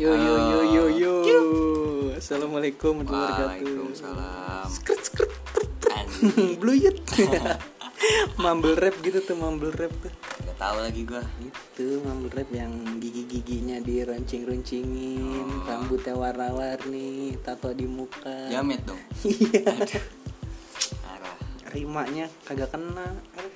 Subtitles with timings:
[0.00, 0.84] Yo yo yo yo
[1.28, 1.42] yo.
[2.16, 3.68] Assalamualaikum warahmatullahi wabarakatuh.
[3.68, 4.66] Waalaikumsalam.
[4.72, 5.84] Skrt skrt.
[6.56, 6.96] Bluyut.
[8.40, 10.08] mumble rap gitu tuh mumble rap tuh.
[10.48, 11.20] Gak tahu lagi gua.
[11.44, 18.48] Itu mumble rap yang gigi-giginya dironcing-roncingin, rambutnya warna-warni, tato di muka.
[18.48, 18.96] Jamet dong.
[19.28, 19.84] Iya.
[21.76, 23.20] Rimanya kagak kena.
[23.36, 23.52] Aduh,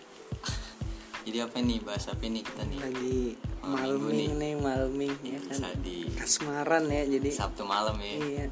[1.25, 2.79] Jadi apa nih bahasa apa nih kita nih?
[2.84, 3.18] Lagi
[3.64, 5.57] malming nih, malming ya kan.
[5.57, 7.29] Bisa di Kasmaran ya jadi.
[7.32, 8.12] Sabtu malam ya.
[8.21, 8.46] Iya.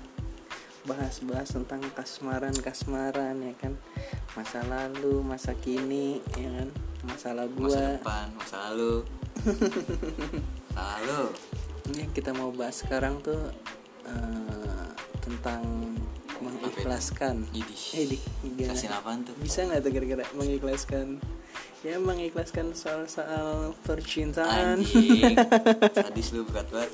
[0.82, 3.76] Bahas-bahas tentang kasmaran kasmaran ya kan.
[4.34, 6.68] Masa lalu, masa kini ya kan.
[7.04, 7.82] Masalah Masa gua.
[8.00, 8.94] depan, masa lalu.
[10.72, 11.22] masa lalu.
[11.92, 13.38] Ini yang kita mau bahas sekarang tuh
[14.08, 14.88] eh,
[15.20, 15.62] tentang
[16.42, 17.46] mengikhlaskan.
[17.54, 17.82] Idih.
[17.94, 18.18] Eh, di?
[18.64, 19.34] Kasih apaan tuh?
[19.38, 21.22] Bisa nggak tuh kira-kira mengikhlaskan?
[21.82, 24.78] Ya mengikhlaskan soal-soal percintaan.
[24.78, 25.34] Anjing.
[25.96, 26.92] Sadis lu berat banget.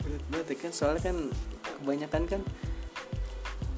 [0.00, 1.16] Berat banget ya kan soalnya kan
[1.78, 2.42] kebanyakan kan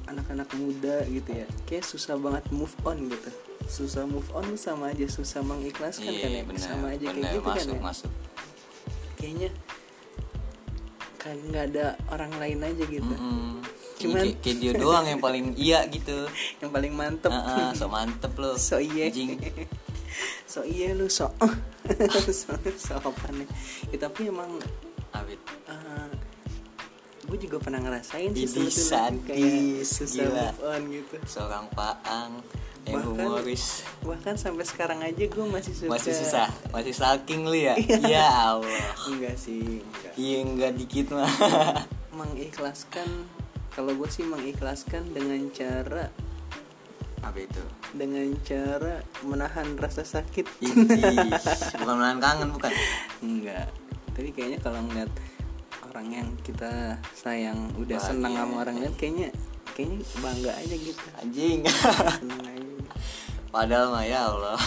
[0.05, 3.29] anak-anak muda gitu ya kayak susah banget move on gitu
[3.65, 6.61] susah move on sama aja susah mengikhlaskan kan ya Iya, benar.
[6.63, 8.11] sama aja kayak Benar, gitu masuk, kan ya masuk.
[9.15, 9.49] kayaknya
[11.17, 13.65] kayak nggak ada orang lain aja gitu Mm-mm.
[13.95, 16.29] Cuman- kayak, kayak dia doang yang paling iya gitu.
[16.61, 18.53] yang paling mantep Heeh, so mantep lo.
[18.55, 19.41] so iya Anjing.
[20.45, 21.29] So iya lu so
[22.31, 23.47] so, so apa nih
[23.89, 24.57] ya, tapi emang
[25.11, 25.39] Abit.
[27.25, 30.45] gue juga pernah ngerasain sih sebetulnya kayak susah gila.
[30.45, 32.33] move on gitu Seorang paang
[32.85, 33.81] yang Bahkan- humoris.
[33.99, 37.73] bahkan sampai sekarang aja gue masih suka Masih susah, masih stalking lu ya?
[37.81, 37.97] Iya.
[38.05, 38.85] ya Allah.
[39.09, 41.25] enggak sih enggak Iya enggak dikit mah.
[42.13, 43.09] mengikhlaskan
[43.71, 46.13] kalau gue sih mengikhlaskan dengan cara
[47.21, 47.61] Apa itu?
[47.91, 51.31] dengan cara menahan rasa sakit Idih,
[51.79, 52.71] bukan menahan kangen bukan?
[53.19, 53.67] enggak
[54.11, 55.11] tapi kayaknya kalau ngeliat
[55.85, 58.11] orang yang kita sayang udah Bahagia.
[58.11, 59.29] senang sama orang lain kayaknya
[59.71, 61.59] kayaknya bangga aja gitu Anjing.
[63.49, 64.59] Padahal mah ya Allah.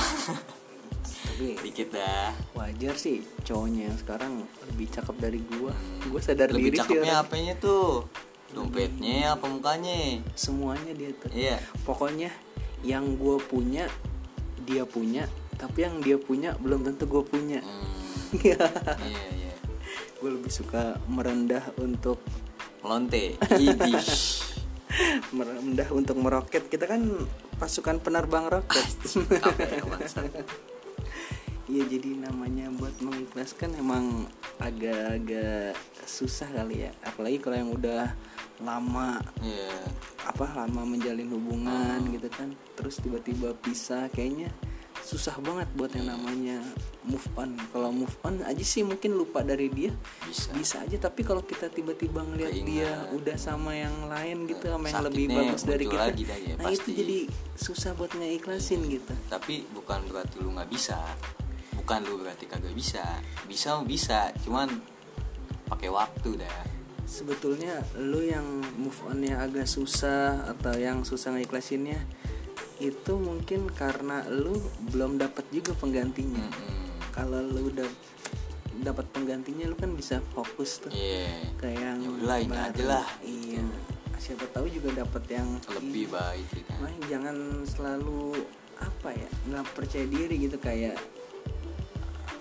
[1.28, 2.33] tapi Dikit dah.
[2.53, 4.33] wajar sih cowoknya yang sekarang
[4.67, 5.72] lebih cakep dari gua
[6.09, 7.25] gua sadar Lebih diri sih cakepnya orang.
[7.25, 8.09] apanya tuh?
[8.49, 10.25] Dompetnya apa mukanya?
[10.33, 11.61] semuanya dia tuh Iya.
[11.84, 12.33] pokoknya
[12.87, 13.91] yang gue punya
[14.62, 15.27] dia punya
[15.59, 17.61] tapi yang dia punya belum tentu gue punya.
[17.61, 17.97] Hmm,
[18.44, 18.61] Iya.
[19.09, 19.55] iya iya.
[20.21, 22.21] gue lebih suka merendah untuk
[22.84, 23.34] Lonte.
[25.37, 26.69] Merendah untuk meroket.
[26.71, 27.27] Kita kan
[27.59, 28.87] pasukan penerbang roket.
[29.43, 29.83] Apa ya
[31.69, 34.25] Iya jadi namanya buat mengikhlaskan emang
[34.59, 38.09] agak-agak susah kali ya apalagi kalau yang udah
[38.59, 39.71] lama Iya.
[40.25, 42.11] apa lama menjalin hubungan Hmm.
[42.11, 44.49] gitu kan terus tiba-tiba pisah kayaknya
[44.99, 46.59] susah banget buat yang namanya
[47.03, 49.93] move on kalau move on aja sih mungkin lupa dari dia
[50.25, 50.51] Bisa.
[50.53, 52.67] bisa aja tapi kalau kita tiba-tiba ngeliat Keingat.
[52.67, 56.39] dia udah sama yang lain gitu sama yang lebih Sakitnya bagus dari kita lagi dah
[56.39, 56.93] ya, nah itu pasti.
[56.95, 57.19] jadi
[57.55, 60.99] susah buat ngeikhlasin gitu Tapi bukan berarti lu nggak bisa.
[61.88, 63.00] Bukan lu berarti kagak bisa.
[63.49, 64.69] Bisa bisa, cuman
[65.65, 66.60] pakai waktu dah.
[67.03, 68.44] sebetulnya lu yang
[68.76, 71.97] move onnya agak susah atau yang susah ngeikhlasinnya
[72.77, 74.53] itu mungkin karena lu
[74.93, 77.09] belum dapat juga penggantinya Mm-mm.
[77.10, 77.88] kalau lu udah
[78.78, 81.48] dapat penggantinya lu kan bisa fokus tuh Iya.
[81.56, 82.69] kayak yang Ya ini baru.
[82.69, 83.06] aja lah.
[83.25, 83.65] iya
[84.19, 86.71] siapa tahu juga dapat yang Lebih baik gitu.
[86.77, 88.37] Nah, jangan selalu
[88.77, 91.00] apa ya nggak percaya diri gitu kayak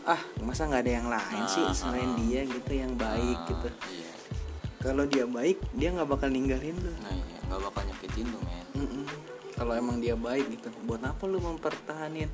[0.07, 2.17] ah masa nggak ada yang lain sih Ah, selain ah.
[2.17, 4.11] dia gitu yang baik Ah, gitu Iya.
[4.79, 8.65] kalau dia baik dia nggak bakal ninggalin lu Nah, iya, nggak bakal nyakitin lu, men.
[9.51, 12.29] Kalau emang dia baik gitu buat apa lu mempertahanin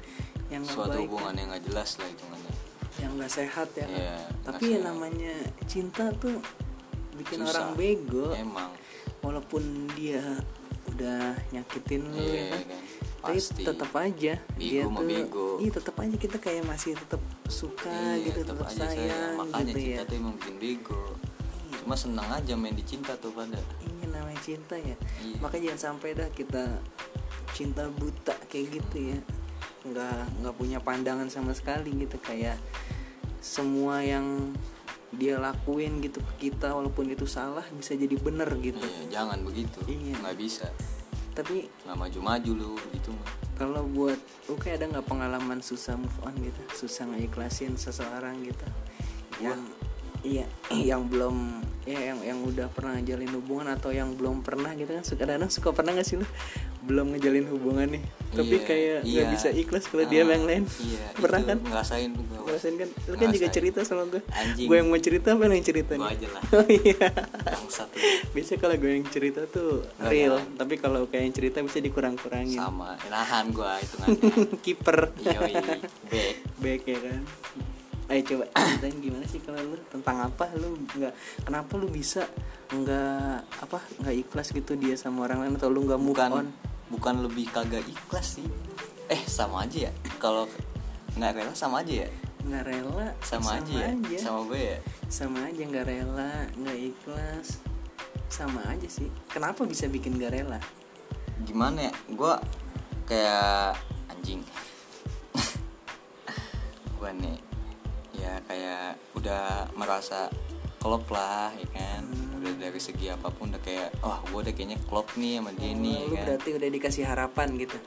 [0.49, 2.53] yang Suatu baik hubungan yang nggak jelas lah hitungannya.
[2.93, 3.97] yang nggak sehat ya kan?
[3.97, 5.33] Iya, tapi ya namanya
[5.65, 6.37] cinta tuh
[7.13, 7.49] bikin Susah.
[7.49, 8.69] orang bego Emang.
[9.19, 9.63] walaupun
[9.93, 10.21] dia
[10.85, 12.81] udah nyakitin lu Iya, ya kan kan.
[13.23, 13.63] Tapi Pasti.
[13.63, 15.47] tetap aja Bego dia tuh bego.
[15.57, 19.79] iya tetap aja kita kayak masih tetap suka Iya, gitu tetap aja sayang Makanya gitu
[19.79, 21.01] cinta ya tuh emang bikin bego.
[21.77, 23.59] Cuma senang aja main di cinta tuh pada.
[23.81, 25.37] ini namanya cinta ya Iya.
[25.39, 26.63] makanya jangan sampai dah kita
[27.49, 29.17] cinta buta kayak gitu ya
[29.83, 32.55] nggak nggak punya pandangan sama sekali gitu kayak
[33.39, 34.51] semua yang
[35.11, 39.79] dia lakuin gitu ke kita walaupun itu salah bisa jadi bener gitu Iya, jangan begitu.
[39.85, 40.17] Iya.
[40.17, 40.67] Nggak bisa.
[41.33, 43.29] Tapi Nggak maju-maju lu gitu mah.
[43.53, 46.61] kalau buat oke ada nggak pengalaman susah move on gitu?
[46.75, 48.65] Susah ngeikhlasin seseorang gitu?
[49.39, 49.61] Yang
[50.21, 50.45] iya
[50.89, 55.03] yang belum ya yang yang udah pernah jalin hubungan atau yang belum pernah gitu kan?
[55.03, 56.27] Suka kadang suka pernah nggak sih lu?
[56.81, 58.03] Belum ngejalin hubungan nih.
[58.31, 59.31] Tapi Iya, kayak nggak iya.
[59.31, 60.63] bisa ikhlas kalau dia Ah, yang lain.
[60.79, 61.57] iya pernah kan?
[61.59, 62.89] ngerasain gue ngerasain kan.
[63.09, 64.67] Lu kan juga cerita sama gue Anjing.
[64.69, 66.13] gue yang mau cerita apa yang cerita gue nih?
[66.13, 66.43] aja lah.
[66.61, 67.07] Oh iya.
[67.41, 67.89] Bangsat.
[67.89, 68.01] Lu.
[68.37, 72.61] biasanya kalau gue yang cerita tuh real tapi kalau kayak yang cerita bisa dikurang-kurangin.
[72.61, 72.93] Sama.
[73.09, 74.21] Nahan gue hitungannya
[74.65, 74.99] kiper.
[75.25, 75.53] Yoi.
[76.13, 76.35] Back.
[76.61, 77.21] Baik ya kan.
[78.11, 79.75] Ayo coba ceritain gimana sih kalau lu?
[79.89, 80.77] Tentang apa lu?
[80.93, 81.13] Nggak.
[81.41, 82.29] Kenapa lu bisa
[82.69, 86.29] nggak apa nggak ikhlas gitu dia sama orang lain atau lu nggak move on?
[86.29, 86.47] Bukan
[86.93, 88.45] bukan lebih kagak ikhlas sih.
[89.09, 89.91] Eh sama aja ya.
[90.21, 90.45] Kalau
[91.13, 92.09] nggak rela sama aja ya
[92.43, 93.07] nggak rela.
[93.23, 94.19] Sama, aja ya?
[94.19, 94.77] sama gue ya?
[95.07, 97.47] Sama aja nggak rela nggak ikhlas.
[98.27, 99.07] Sama aja sih.
[99.29, 100.59] Kenapa bisa bikin nggak rela?
[101.43, 101.93] Gimana ya?
[102.11, 102.33] Gue
[103.05, 103.79] kayak
[104.09, 104.41] anjing.
[106.97, 107.37] Gue nih.
[108.13, 110.31] Ya kayak udah merasa
[110.79, 112.03] klop lah ya kan?
[112.39, 115.71] Udah dari segi apa pun udah kayak wah gue udah kayaknya klop nih sama dia
[115.71, 116.23] nih Oh, ya lu kan?
[116.27, 117.77] berarti udah dikasih harapan gitu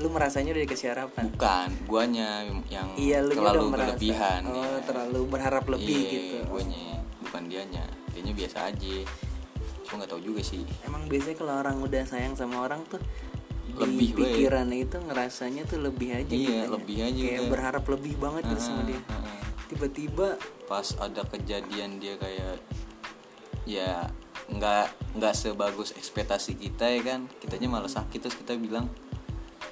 [0.00, 1.24] lu merasanya udah dikasih harapan?
[1.30, 2.28] Bukan guanya
[2.66, 3.84] yang iya lu terlalu udah merasa.
[3.92, 4.80] berlebihan oh ya.
[4.82, 6.36] terlalu berharap lebih Iya, gitu.
[6.48, 6.84] guanya
[7.20, 7.84] bukan dianya.
[8.10, 8.96] Dianya biasa aja.
[9.84, 10.64] Cuma nggak tahu juga sih.
[10.82, 13.00] Emang biasanya kalau orang udah sayang sama orang tuh
[13.70, 16.64] Lebih, di pikirannya itu ngerasanya tuh lebih aja Iya, gitu ya.
[16.68, 17.50] lebih aja kayak udah.
[17.50, 18.96] berharap lebih banget gitu sama dia.
[18.96, 19.42] Heeh, heeh.
[19.68, 20.28] tiba-tiba
[20.64, 22.58] pas ada kejadian dia kayak
[23.62, 24.10] ya
[24.50, 27.20] nggak nggak sebagus ekspektasi kita ya kan.
[27.36, 28.90] Kitanya malah sakit terus kita bilang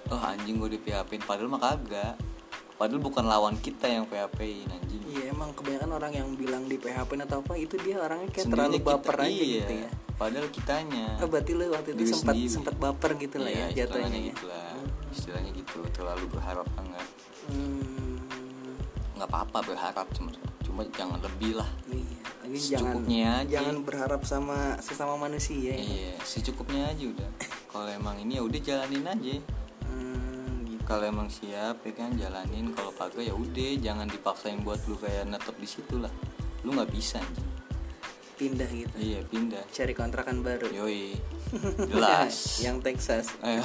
[0.09, 2.15] oh anjing gue di PHP padahal mah kagak.
[2.75, 5.03] Padahal bukan lawan kita yang PHP in anjing.
[5.05, 8.55] Iya emang kebanyakan orang yang bilang di PHP atau apa itu dia orangnya kayak Sendirinya
[8.65, 9.91] terlalu kita- baper aja iya, gitu ya.
[10.15, 11.07] Padahal kitanya.
[11.17, 12.51] Oh, berarti lu waktu itu sempat sendiri.
[12.51, 14.27] sempat baper gitu lah Iya, ya jatuhnya ya.
[14.29, 14.67] gitu lah
[15.09, 15.79] istilahnya gitu.
[15.91, 17.07] Terlalu berharap banget
[17.49, 18.21] Hmm,
[19.15, 21.71] nggak apa-apa berharap cuma cuma jangan lebih lah.
[21.89, 22.19] Iya.
[22.41, 22.63] Lagi jangan
[22.95, 23.51] Secukupnya aja.
[23.55, 25.75] jangan berharap sama sesama manusia ya.
[25.75, 27.31] iya secukupnya aja udah.
[27.67, 29.35] Kalau emang ini ya udah jalanin aja
[29.89, 30.83] Hmm, gitu.
[30.85, 32.71] kalau emang siap ya kan jalanin.
[32.77, 36.13] Kalau kagak ya udah jangan dipaksain buat lu kayak netep di situ lah.
[36.65, 37.49] Lu nggak bisa anjing.
[38.39, 38.95] Pindah gitu.
[38.95, 39.65] Iya pindah.
[39.75, 40.71] Cari kontrakan baru.
[40.71, 41.19] Yoi.
[41.91, 42.63] Jelas.
[42.63, 43.27] Yang Texas.
[43.43, 43.59] Eh.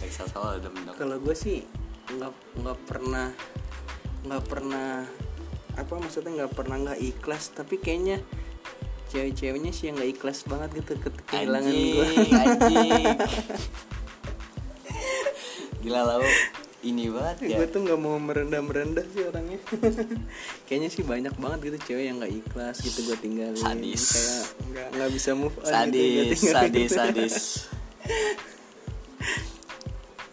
[0.00, 1.62] Texas awal ada kalau gue sih
[2.10, 3.28] nggak nggak pernah
[4.26, 5.06] nggak pernah
[5.72, 7.52] apa maksudnya nggak pernah nggak ikhlas.
[7.52, 8.24] Tapi kayaknya
[9.12, 13.04] cewek-ceweknya sih yang nggak ikhlas banget gitu ke- kehilangan gue anjing.
[15.84, 16.24] Gila lau
[16.82, 17.56] ini banget ya.
[17.62, 19.60] Gue tuh nggak mau merendah merendah sih orangnya.
[20.66, 23.60] Kayaknya sih banyak banget gitu cewek yang nggak ikhlas gitu gue tinggalin.
[23.60, 24.04] Sadis.
[24.10, 26.40] kayak nggak nggak bisa move on gitu, sadis tinggalin.
[26.40, 27.34] sadis sadis.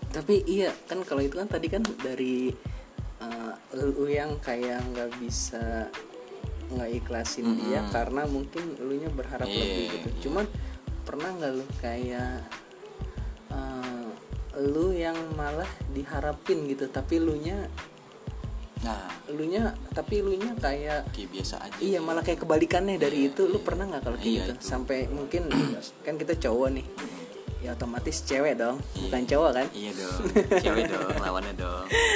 [0.15, 2.49] Tapi iya kan kalau itu kan tadi kan dari
[3.21, 5.85] uh, lu yang kayak nggak bisa
[6.69, 10.07] nggak ikhlasin dia karena mungkin lu nya berharap Iya, lebih gitu.
[10.07, 10.21] iya.
[10.21, 10.45] cuman
[11.01, 12.33] pernah nggak lu kayak
[13.49, 14.05] uh,
[14.59, 17.65] lu yang malah diharapin gitu tapi lu nya
[18.79, 19.09] nah.
[19.29, 23.45] lu nya tapi lu nya kayak kayak biasa aja Iya malah kayak kebalikannya dari itu.
[23.45, 24.53] Lu pernah nggak kalau kayak Iya, gitu?
[24.55, 24.63] itu.
[24.63, 25.49] sampai mungkin
[26.01, 26.85] kan kita cowok nih.
[27.59, 29.29] Ya otomatis cewek dong bukan Iya.
[29.29, 29.67] cowok kan?
[29.71, 30.19] Iya dong
[30.57, 31.85] cewek dong lawannya dong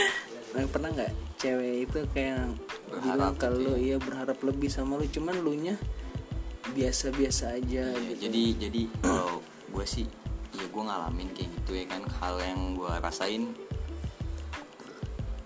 [0.64, 2.54] pernah nggak cewek itu kayak
[2.88, 3.80] Berharap bilang gitu kalau ya.
[3.80, 5.76] iya berharap lebih sama lu cuman lu nya
[6.70, 8.20] biasa-biasa aja Iya, gitu.
[8.24, 10.06] jadi jadi kalau gue sih
[10.52, 13.44] ya gue ngalamin kayak gitu ya kan hal yang gue rasain.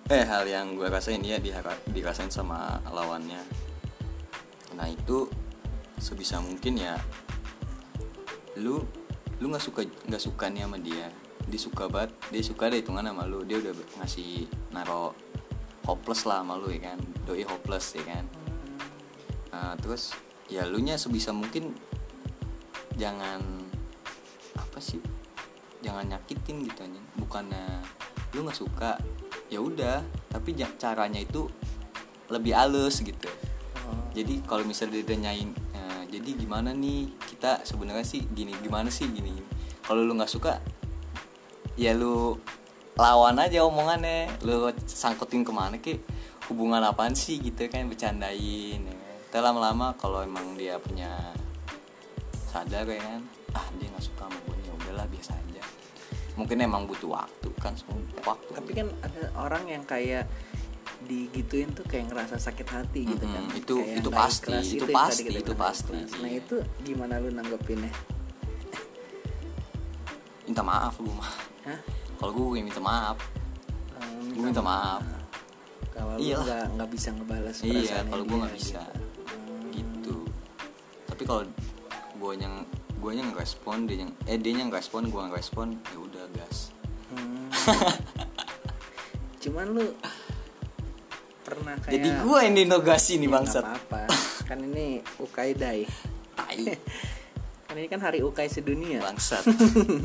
[0.07, 3.40] Eh hal yang gue rasain ya dihara- dirasain sama lawannya.
[4.73, 5.28] Nah itu
[5.97, 6.95] sebisa mungkin ya
[8.56, 8.83] lu
[9.37, 11.07] lu nggak suka nggak suka nih sama dia
[11.47, 13.47] dia suka banget dia suka deh hitungan sama lu.
[13.47, 13.73] Dia udah
[14.04, 15.16] ngasih naro
[15.87, 16.99] hopeless lah sama lu ya kan?
[17.23, 18.25] Doi hopeless ya kan?
[19.56, 20.11] Nah, terus
[20.51, 21.71] ya lu nya sebisa mungkin
[22.99, 23.39] jangan
[24.59, 24.99] apa sih?
[25.80, 27.63] Jangan nyakitin gitu aja bukannya
[28.35, 28.99] lu nggak suka
[29.47, 30.04] ya udah.
[30.27, 31.47] Tapi caranya itu
[32.27, 33.31] lebih halus gitu.
[33.87, 37.07] Oh, jadi kalau misalnya dia nanyain "Eh, jadi gimana nih?
[37.23, 39.31] Kita sebenarnya sih gini gimana sih gini?
[39.87, 40.59] Kalau lu nggak suka
[41.78, 42.36] ya lu
[42.98, 44.28] lawan aja omongannya.
[44.42, 46.02] Lu sangkutin ke mana ke
[46.50, 48.92] hubungan apaan sih gitu kan bercandain ya.
[48.92, 48.98] kan.
[49.30, 51.14] Ntar lama-lama kalau emang dia punya
[52.48, 53.22] sadar ya kan?
[53.54, 55.64] Ah dia nggak suka sama gue ya udahlah biasa aja.
[56.34, 58.50] Mungkin emang butuh waktu kan semua waktu.
[58.52, 60.26] Tapi kan ada orang yang kayak
[61.04, 63.44] digituin tuh kayak ngerasa sakit hati gitu kan.
[63.44, 67.30] Mm-mm, itu- Kayak itu pasti, itu tadi pasti, kita itu pasti, nah itu gimana lu
[67.30, 67.94] nanggepinnya?
[70.48, 71.31] Minta maaf gue mah
[71.68, 71.80] Hah?
[72.18, 73.18] kalau gue minta maaf.
[73.94, 75.04] Um, gue minta maaf.
[75.92, 76.45] kalau Iyalah.
[76.45, 78.81] nggak nggak bisa ngebalas iya kalau gue nggak bisa.
[79.69, 79.76] gitu.
[79.76, 80.16] gitu.
[81.06, 81.44] Tapi kalau
[82.18, 82.56] gue yang
[82.97, 86.74] guanya ngerespon dia yang eh dia yang ngerespon gua ngerespon ya udah gas.
[87.07, 87.45] Hmm.
[89.38, 89.86] cuman lu
[91.40, 93.64] pernah kayak jadi gua yang dinogasi nih Ya, bangsat.
[93.64, 94.02] nggak apa-apa.
[94.44, 95.86] Kan ini Ukai Day
[96.38, 96.74] tai
[97.78, 99.00] ini kan hari Ukai sedunia.
[99.00, 99.46] Bangsat.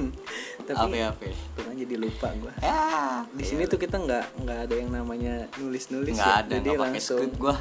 [0.68, 2.52] Tapi apa apa tuh kan jadi lupa gua.
[2.58, 2.80] Ya
[3.28, 6.80] di sini tuh kita nggak nggak ada yang namanya nulis nulis nggak ada jadi pakai
[6.94, 7.56] langsung script gua.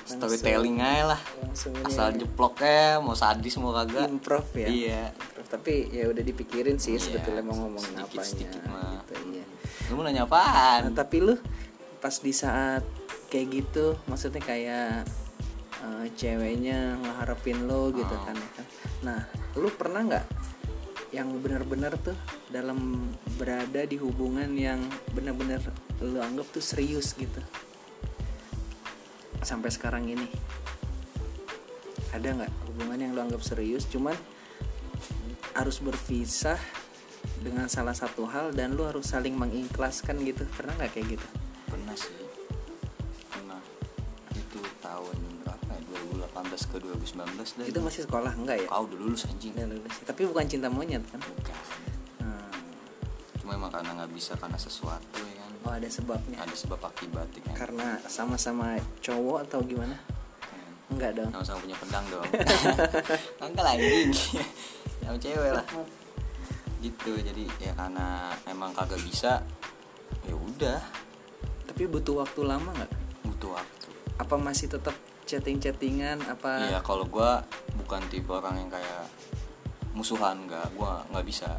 [0.00, 1.20] storytelling aja lah.
[1.38, 4.10] langsung ini asal jeploknya mau sadis mau kagak.
[4.10, 4.66] Improv ya.
[4.66, 5.02] Iya.
[5.12, 5.46] Improv.
[5.46, 8.90] tapi ya udah dipikirin sih Iya, sebetulnya mau sedikit- apanya sedikit mah.
[8.96, 9.44] gitu, iya.
[9.86, 10.80] lu mau nanya apaan?
[10.86, 11.34] Nah, tapi lu
[11.98, 12.82] pas di saat
[13.28, 15.06] kayak gitu maksudnya kayak
[16.16, 18.22] ceweknya ngeharapin lo gitu Oh.
[18.26, 18.36] kan.
[19.02, 19.20] Nah,
[19.58, 20.26] lu pernah nggak
[21.10, 22.14] yang benar-benar tuh
[22.54, 24.78] dalam berada di hubungan yang
[25.10, 25.58] benar-benar
[25.98, 27.42] lu anggap tuh serius gitu.
[29.42, 30.28] Sampai sekarang ini.
[32.10, 34.14] Ada nggak hubungan yang lu anggap serius cuman
[35.54, 36.58] harus berpisah
[37.42, 41.28] dengan salah satu hal dan lu harus saling mengikhlaskan gitu pernah nggak kayak gitu
[47.60, 48.32] 2019 dah itu masih sekolah?
[48.32, 48.68] Enggak ya?
[48.72, 49.52] Kau udah lulus anjing.
[49.52, 49.94] Udah lulus.
[50.08, 51.20] tapi bukan cinta monyet kan?
[51.20, 51.56] Bukan.
[52.24, 52.60] Hmm.
[53.40, 55.50] cuma emang karena nggak bisa karena sesuatu ya kan?
[55.68, 56.36] Oh ada sebabnya.
[56.40, 59.96] Ada sebab akibat ya kan karena sama-sama cowok atau gimana?
[60.48, 60.96] Hmm.
[60.96, 61.30] enggak dong.
[61.36, 62.28] Sama-sama punya pedang dong.
[63.44, 64.10] Enggak lah anjing.
[65.04, 65.64] Sama cewek lah.
[66.80, 69.44] Gitu jadi ya karena emang kagak bisa
[70.24, 70.80] ya udah.
[71.68, 72.92] Tapi butuh waktu lama nggak?
[73.28, 73.88] Butuh waktu.
[74.16, 74.92] Apa masih tetap
[75.30, 76.66] chatting-chattingan apa?
[76.66, 77.46] Iya kalau gua
[77.78, 79.06] bukan tipe orang yang kayak
[79.94, 81.54] musuhan nggak gua nggak bisa.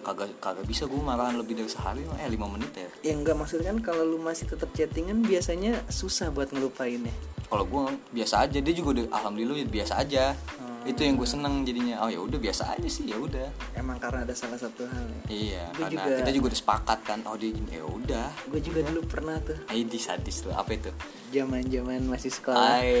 [0.00, 2.90] Kagak kagak bisa gua marahan lebih dari sehari eh lima menit ya.
[3.06, 7.14] Ya enggak maksudnya kan kalau lu masih tetap chattingan biasanya susah buat ngelupainnya.
[7.46, 10.34] Kalau gua biasa aja dia juga udah alhamdulillah biasa aja.
[10.58, 10.69] Hmm.
[10.82, 12.00] Itu yang gue seneng jadinya.
[12.00, 13.48] Oh ya udah biasa aja sih ya udah.
[13.72, 15.20] Emang karena ada salah satu hal ya.
[15.28, 18.26] Iya Gua karena juga- kita juga udah sepakat kan oh dia gini ya udah.
[18.46, 19.58] Gue juga dulu pernah tuh.
[19.66, 20.90] Di sadis tuh apa itu?
[21.30, 22.80] Zaman-zaman masih sekolah.
[22.80, 22.96] Ay,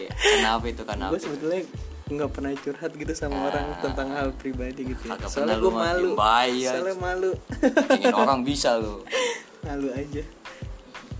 [0.34, 1.62] kenapa itu kenapa gue sebetulnya
[2.10, 3.46] nggak pernah curhat gitu sama Ah.
[3.48, 5.14] orang tentang hal pribadi gitu ya.
[5.24, 6.10] Soalnya gue malu.
[6.16, 6.68] aja.
[6.74, 7.30] soalnya malu.
[7.92, 9.02] Ingin orang bisa lo
[9.60, 10.22] malu aja.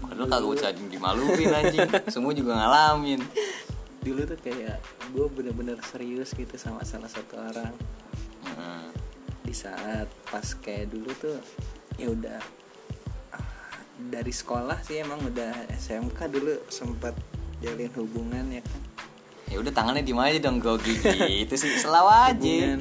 [0.00, 1.86] Padahal kagak usah dimaluin anjing.
[2.06, 3.22] Semua juga ngalamin
[4.00, 4.80] dulu tuh kayak
[5.12, 7.74] gue bener-bener serius gitu sama salah satu orang.
[8.40, 8.84] Heeh.
[9.40, 11.36] di saat pas kayak dulu tuh
[11.98, 12.38] ya udah
[13.34, 17.12] ah, dari sekolah sih emang udah SMK dulu sempat
[17.60, 18.82] jalin hubungan ya kan.
[19.50, 22.38] Ya udah tangannya di aja dong gue gigi Itu sih selalu aja.
[22.38, 22.80] Hubungan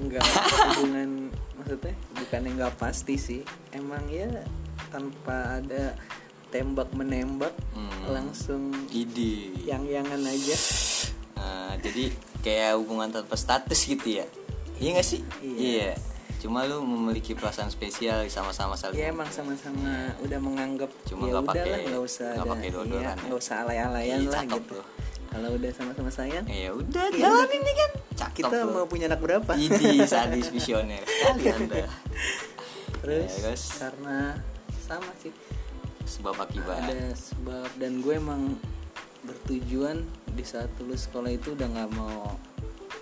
[0.00, 0.24] enggak
[0.74, 1.10] hubungan
[1.56, 3.40] maksudnya bukan yang nggak pasti sih.
[3.72, 4.28] Emang ya
[4.90, 5.94] tanpa ada
[6.50, 8.10] tembak menembak Hmm.
[8.10, 10.56] langsung Ide yang yangan aja
[11.32, 14.26] Nah, Jadi kayak hubungan tanpa status gitu ya
[14.76, 15.20] Iya gak sih?
[15.40, 15.96] Iya.
[16.38, 21.36] Cuma lu memiliki perasaan spesial sama-sama saling ya emang sama-sama udah menganggap Cuma ya nggak
[21.38, 23.22] udah pakai- lah nggak usah nggak pakai iya, dodoran ya.
[23.22, 24.86] nggak usah alay-alayan Iya, lah gitu loh.
[25.28, 27.20] kalau udah sama-sama sayang Ya udah Iya.
[27.22, 28.72] jalanin nih kan Cakep kita lu.
[28.72, 31.76] mau punya anak berapa Idi sadis visioner sekali anda
[33.00, 33.62] terus, Ya, terus?
[33.76, 34.18] karena
[34.80, 35.32] sama sih
[36.10, 36.90] Sebab akibat.
[36.90, 38.58] Ada sebab dan gue emang
[39.22, 40.02] bertujuan
[40.34, 42.34] di saat lulus sekolah itu udah nggak mau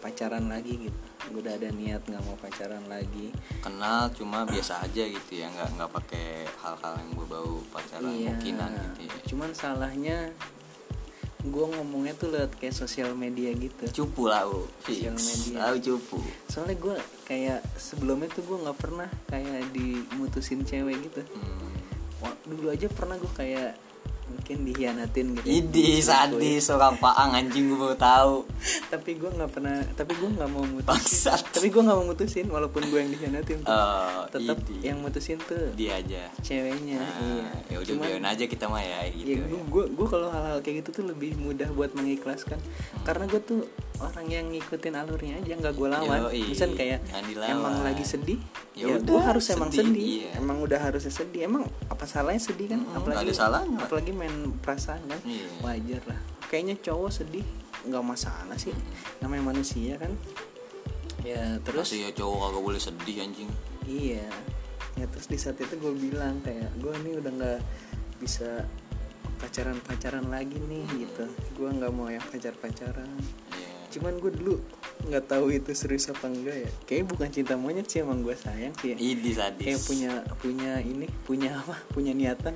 [0.05, 1.01] pacaran lagi gitu.
[1.33, 3.33] Gue udah ada niat nggak mau pacaran lagi.
[3.65, 8.29] Kenal cuma biasa aja gitu ya nggak nggak pakai hal-hal yang berbau pacaran iya.
[8.33, 9.17] mungkinan gitu ya.
[9.25, 10.19] Cuman salahnya
[11.39, 14.05] gue ngomongnya tuh lewat kayak sosial media gitu.
[14.05, 15.57] Cupu lah u Sosial media.
[15.71, 16.19] tahu cupu.
[16.51, 16.97] Soalnya gue
[17.31, 21.23] kayak sebelumnya tuh gue nggak pernah kayak dimutusin cewek gitu.
[21.23, 21.78] Hmm.
[22.47, 23.89] Dulu aja pernah gue kayak
[24.29, 25.47] mungkin dihianatin gitu.
[25.49, 28.45] Idi sadis orang paang anjing gue baru tahu.
[28.93, 30.89] Tapi gue nggak pernah tapi gue nggak mau mutusin.
[30.89, 31.41] Bangsat.
[31.49, 33.73] Tapi gue nggak mau mutusin walaupun gue yang dihianatin tuh.
[33.73, 34.77] Eh, tetap idi.
[34.85, 36.29] yang mutusin tuh dia aja.
[36.45, 37.51] ceweknya nah, iya.
[37.73, 40.59] ya udah Cuman, biarin aja kita mah ya ya gitu gue gue gue kalau hal-hal
[40.61, 42.61] kayak gitu tuh lebih mudah buat mengikhlaskan.
[43.05, 43.65] Karena gue tuh
[43.99, 47.03] orang yang ngikutin alurnya aja nggak gue lawan Yoi, misal kayak
[47.45, 48.39] emang lagi sedih
[48.73, 50.31] Ya ya, udah, gue harus emang sedih, sedih iya.
[50.39, 53.77] emang udah harusnya sedih emang apa salahnya sedih kan Mm-mm, apalagi ada salahnya.
[53.83, 55.47] apalagi main perasaan kan Iya.
[55.61, 57.43] wajar lah kayaknya cowok sedih
[57.85, 58.75] nggak masalah sih
[59.19, 60.15] namanya manusia kan
[61.21, 63.51] ya terus Masih ya cowok kagak boleh sedih anjing
[63.83, 64.29] Iya.
[64.95, 67.61] Ya terus di saat itu gue bilang kayak gue nih udah nggak
[68.19, 68.67] bisa
[69.39, 71.25] pacaran-pacaran lagi nih gitu.
[71.55, 73.07] Gue nggak mau yang pacar-pacaran.
[73.07, 73.48] Iya.
[73.89, 74.55] Cuman gue dulu
[75.05, 76.71] nggak tahu itu serius apa enggak ya.
[76.85, 78.93] Kayaknya bukan cinta monyet sih emang gue sayang sih.
[78.93, 78.97] Ya.
[78.97, 81.75] Idi sadis Kayak punya punya ini punya apa?
[81.89, 82.55] Punya niatan.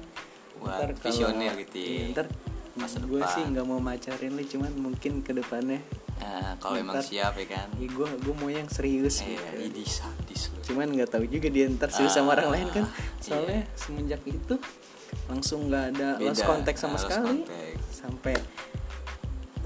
[0.59, 1.87] Wah, Ntar kalau- visioner gitu ya.
[1.87, 2.27] iya, Ntar
[2.73, 5.85] Masa gue sih nggak mau macarin lu cuman mungkin ke depannya
[6.17, 9.85] Nah, kalau emang siap ya kan ya gue gue mau yang serius eh gitu ini
[9.85, 13.19] sadis cuman nggak tahu juga dia ntar serius sama orang Ah, lain kan iya.
[13.19, 14.55] soalnya semenjak itu
[15.27, 17.43] langsung nggak ada lost contact sama ah, sekali
[17.91, 18.35] sampai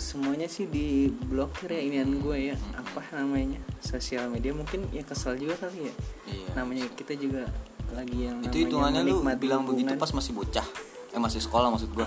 [0.06, 4.54] semuanya sih diblokir ya inian gue ya apa namanya sosial media.
[4.54, 5.94] Mungkin ya kesel juga kali ya.
[6.30, 6.48] Iya.
[6.54, 7.50] Namanya kita juga
[7.90, 9.98] lagi yang itu hitungannya lu bilang begitu hubungan.
[9.98, 10.66] pas masih bocah.
[11.10, 12.06] Eh masih sekolah maksud gua.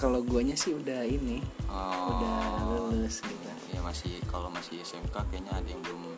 [0.00, 3.48] Kalau guanya sih udah ini oh, udah lulus gitu.
[3.76, 6.08] Ya masih kalau masih SMK kayaknya ada yang belum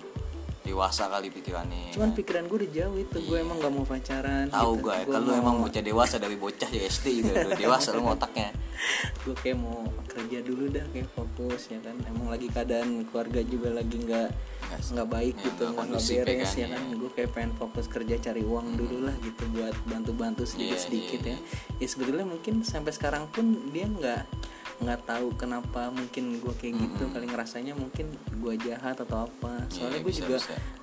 [0.60, 1.90] dewasa kali pikirannya.
[1.96, 3.18] Cuman pikiran gue udah jauh itu.
[3.26, 4.54] Gue emang gak mau pacaran Iya.
[4.54, 4.84] tahu gitu.
[4.86, 8.06] gue Gua kalau mau- emang bocah dewasa dari bocah ya SD juga udah dewasa lu
[8.06, 8.54] otaknya.
[9.24, 11.94] Gue kayak mau kerja dulu dah kayak fokus ya kan?
[12.04, 14.28] Emang lagi keadaan keluarga juga lagi nggak
[14.90, 16.82] Nggak- baik ya, gitu nggak ya beres kan, ya kan?
[16.82, 16.94] Iya.
[16.96, 21.34] gue kayak pengen fokus kerja cari uang dulu lah gitu buat bantu-bantu sedikit sedikit iya,
[21.34, 21.38] ya.
[21.78, 24.22] ya sebetulnya mungkin sampai sekarang pun dia nggak
[24.80, 27.02] nggak tahu kenapa mungkin gue kayak gitu.
[27.08, 29.68] Kali ngerasanya mungkin gue jahat atau apa.
[29.68, 30.36] Soalnya Iya, gue juga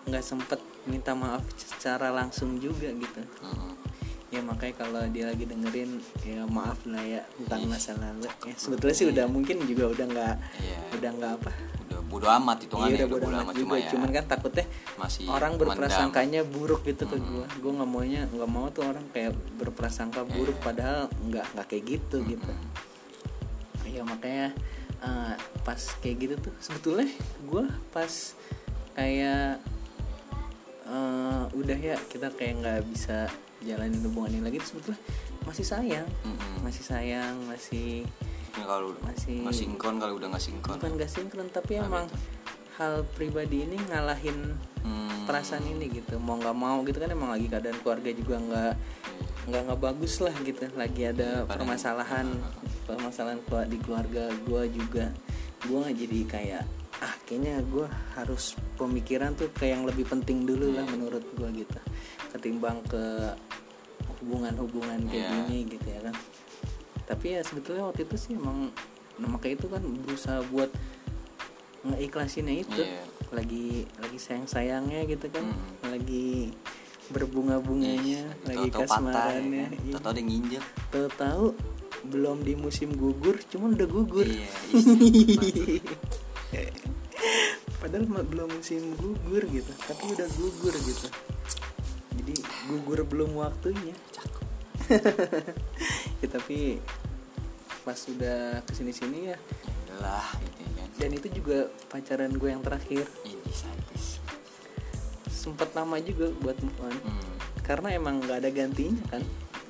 [0.06, 3.22] nggak sempet minta maaf secara langsung juga gitu.
[3.42, 3.74] Mm-mm.
[4.28, 7.70] Ya makanya kalau dia lagi dengerin ya maaf lah ya tentang Ih.
[7.70, 10.78] masa lalu ya sebetulnya sih udah mungkin juga udah nggak Iya.
[10.94, 11.52] udah nggak apa
[11.88, 14.66] udah bodo amat iya hitungannya udah bodo amat juga cuma ya cuman kan takutnya
[14.96, 15.62] masih orang mendam.
[15.72, 20.58] berprasangkanya buruk gitu ke gua gua nggak maunya nggak mau tuh orang kayak berprasangka buruk
[20.60, 20.66] Iya.
[20.66, 22.52] padahal nggak nggak kayak gitu gitu
[23.88, 24.52] ya makanya
[25.00, 27.08] eh, pas kayak gitu tuh sebetulnya
[27.48, 28.12] gua pas
[28.92, 29.64] kayak
[30.88, 33.28] eh, udah ya kita kayak nggak bisa
[33.60, 34.60] jalanin hubungan ini lagi.
[34.60, 35.00] Sebetulnya
[35.44, 36.60] masih sayang Mm-mm.
[36.60, 38.04] masih sayang masih
[38.48, 40.76] Mungkin kalau masih- nggak sinkron kalau udah nggak sinkron.
[40.76, 42.06] bukan gak sinkron tapi Apa emang
[42.76, 45.26] hal pribadi ini ngalahin Hmm.
[45.26, 46.16] perasaan ini gitu.
[46.18, 48.74] Mau nggak mau gitu kan emang lagi keadaan keluarga juga nggak
[49.46, 50.64] nggak nggak bagus lah gitu.
[50.74, 52.28] Lagi ada Iya, kadang- permasalahan
[52.86, 55.06] permasalahan kelu- di keluarga gue juga.
[55.60, 56.64] Gue nggak jadi kayak
[56.98, 60.82] ah kayaknya gue harus pemikiran tuh kayak yang lebih penting dulu Iya.
[60.82, 61.80] lah menurut gue gitu
[62.30, 63.34] ketimbang ke
[64.18, 65.30] hubungan-hubungan kayak Iya.
[65.46, 66.16] gini gitu ya kan
[67.06, 68.74] tapi ya sebetulnya waktu itu sih emang
[69.16, 70.74] nah, makanya itu kan berusaha buat
[71.84, 73.04] ngeiklasinnya itu Iya.
[73.30, 75.94] lagi lagi sayang sayangnya gitu kan Hmm.
[75.94, 76.52] lagi
[77.08, 79.72] berbunga bunganya lagi Tahu-tahu patah ya kasmarannya kan?
[79.78, 79.94] iya.
[79.94, 81.46] Tahu-tahu ada nginjek tahu tahu
[82.04, 84.50] belum di musim gugur cuman udah gugur iya
[87.82, 91.08] padahal belum musim gugur gitu tapi udah gugur gitu.
[92.18, 92.36] Jadi
[92.72, 93.96] gugur belum waktunya.
[96.18, 96.82] Ya tapi
[97.86, 99.38] pas sudah ke sini sini ya.
[100.02, 100.90] Lah gitu ya kan.
[100.98, 103.06] Dan itu juga pacaran gue yang terakhir.
[103.22, 104.18] Ini sadis.
[105.30, 106.96] Sempat lama juga buat move on.
[107.06, 107.36] Hmm.
[107.62, 109.22] karena emang nggak ada gantinya kan.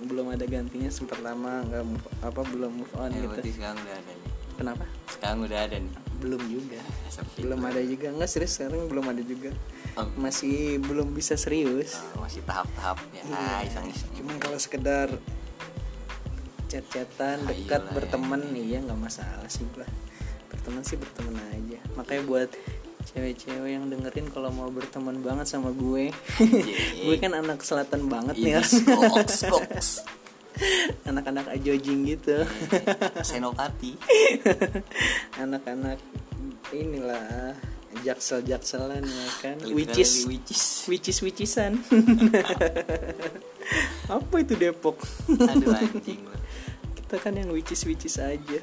[0.07, 3.59] Belum ada gantinya sempat lama nggak move, apa belum move on ya, gitu.
[3.59, 4.31] sekarang udah ada nih.
[4.55, 4.85] Kenapa?
[5.11, 6.81] Sekarang udah ada nih belum juga.
[7.09, 7.69] Seperti belum itu.
[7.69, 8.07] ada juga.
[8.17, 9.51] Nggak serius sekarang belum ada juga.
[9.97, 10.05] Oh.
[10.21, 11.97] masih belum bisa serius.
[12.13, 13.23] Ah, masih tahap-tahap ya.
[13.25, 13.71] Iya.
[13.71, 14.11] iseng-iseng.
[14.17, 15.09] Cuman kalau sekedar
[16.67, 18.83] chat-chatan Ah, dekat iyalah, berteman iya.
[18.83, 19.87] nggak masalah sih lah
[20.51, 21.79] berteman sih berteman aja.
[21.95, 22.49] Makanya buat
[23.07, 26.11] cewek-cewek yang dengerin kalau mau berteman banget sama gue.
[27.07, 29.89] Gue kan anak selatan banget nih ini skoks skoks
[31.09, 32.43] anak-anak ajojing gitu.
[33.27, 33.97] Senopati
[35.43, 35.99] anak-anak
[36.73, 37.55] inilah
[38.03, 39.57] jaksel jakselan ya kan.
[39.63, 40.63] Literally which is which is.
[40.85, 41.81] which is which isan.
[44.07, 45.01] Apa itu Depok?
[45.27, 46.21] Aduh anjing.
[46.93, 48.59] Kita kan yang which is aja.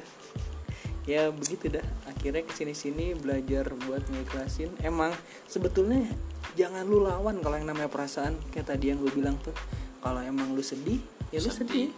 [1.05, 1.85] Ya begitu dah.
[2.09, 4.73] Akhirnya ke sini sini belajar buat ngiklasin.
[4.81, 5.13] Emang
[5.45, 6.09] sebetulnya
[6.57, 8.39] jangan lu lawan kalau yang namanya perasaan.
[8.49, 9.53] Kayak tadi yang gue bilang tuh.
[10.01, 11.01] Kalau emang lu sedih
[11.35, 11.89] ya lu sedih,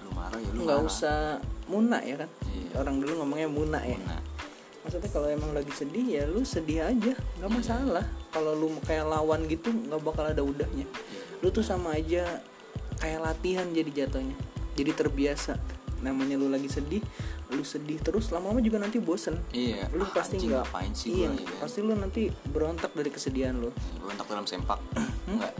[0.00, 2.30] lu marah ya lu nggak usah muna ya kan?
[2.48, 2.70] Iya.
[2.78, 3.98] orang dulu ngomongnya muna ya.
[3.98, 4.22] Nah,
[4.86, 7.12] maksudnya kalau emang lagi sedih ya lu sedih aja.
[7.42, 8.06] Nggak masalah.
[8.30, 10.86] Kalau lu kayak lawan gitu nggak bakal ada udahnya.
[11.42, 12.38] Lu tuh sama aja
[12.98, 14.38] kayak latihan jadi jatuhnya.
[14.78, 15.58] Jadi terbiasa.
[15.98, 17.02] Namanya lu lagi sedih
[17.48, 19.34] lu sedih terus lama-lama juga nanti bosen.
[19.50, 19.90] Iya.
[19.90, 21.44] Lu Ah, pasti nggak ngapain sih iya gua, ya?
[21.48, 21.56] kan?
[21.64, 23.72] pasti lu nanti berontak dari kesedihan lu.
[23.98, 24.78] Berontak dalam sempak.
[25.32, 25.52] Enggak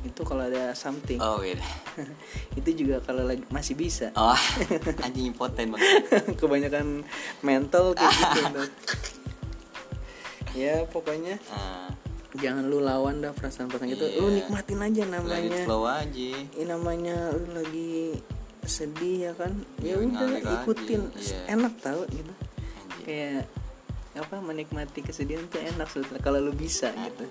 [0.00, 1.20] itu kalau ada something.
[1.20, 1.64] Oh beda
[2.58, 4.08] itu juga kalau lagi masih bisa.
[4.16, 4.36] Oh
[5.04, 6.08] anjing impoten banget.
[6.40, 7.04] Kebanyakan
[7.44, 8.62] mental kayak gitu
[10.66, 11.36] ya pokoknya.
[11.52, 11.92] Ah,
[12.40, 14.06] jangan lu lawan dah perasaan-perasaan gitu.
[14.08, 14.18] Iya.
[14.18, 15.62] lu nikmatin aja lagi namanya.
[15.68, 16.30] flow aja.
[16.56, 18.18] Ini namanya lu lagi
[18.64, 19.52] sedih ya kan?
[19.78, 21.00] Ya Iya, udah ikutin.
[21.14, 21.38] Iya.
[21.54, 22.32] enak tau gitu.
[23.04, 23.46] Kayak
[24.10, 27.30] apa menikmati kesedihan tuh enak sebetulnya kalau lu bisa gitu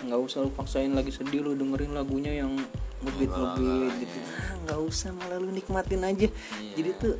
[0.00, 2.54] nggak usah lu paksain lagi sedih lu dengerin lagunya yang
[2.98, 6.74] ngebeat enggak, gitu ah nggak usah malah lu nikmatin aja Iya.
[6.74, 7.14] jadi tuh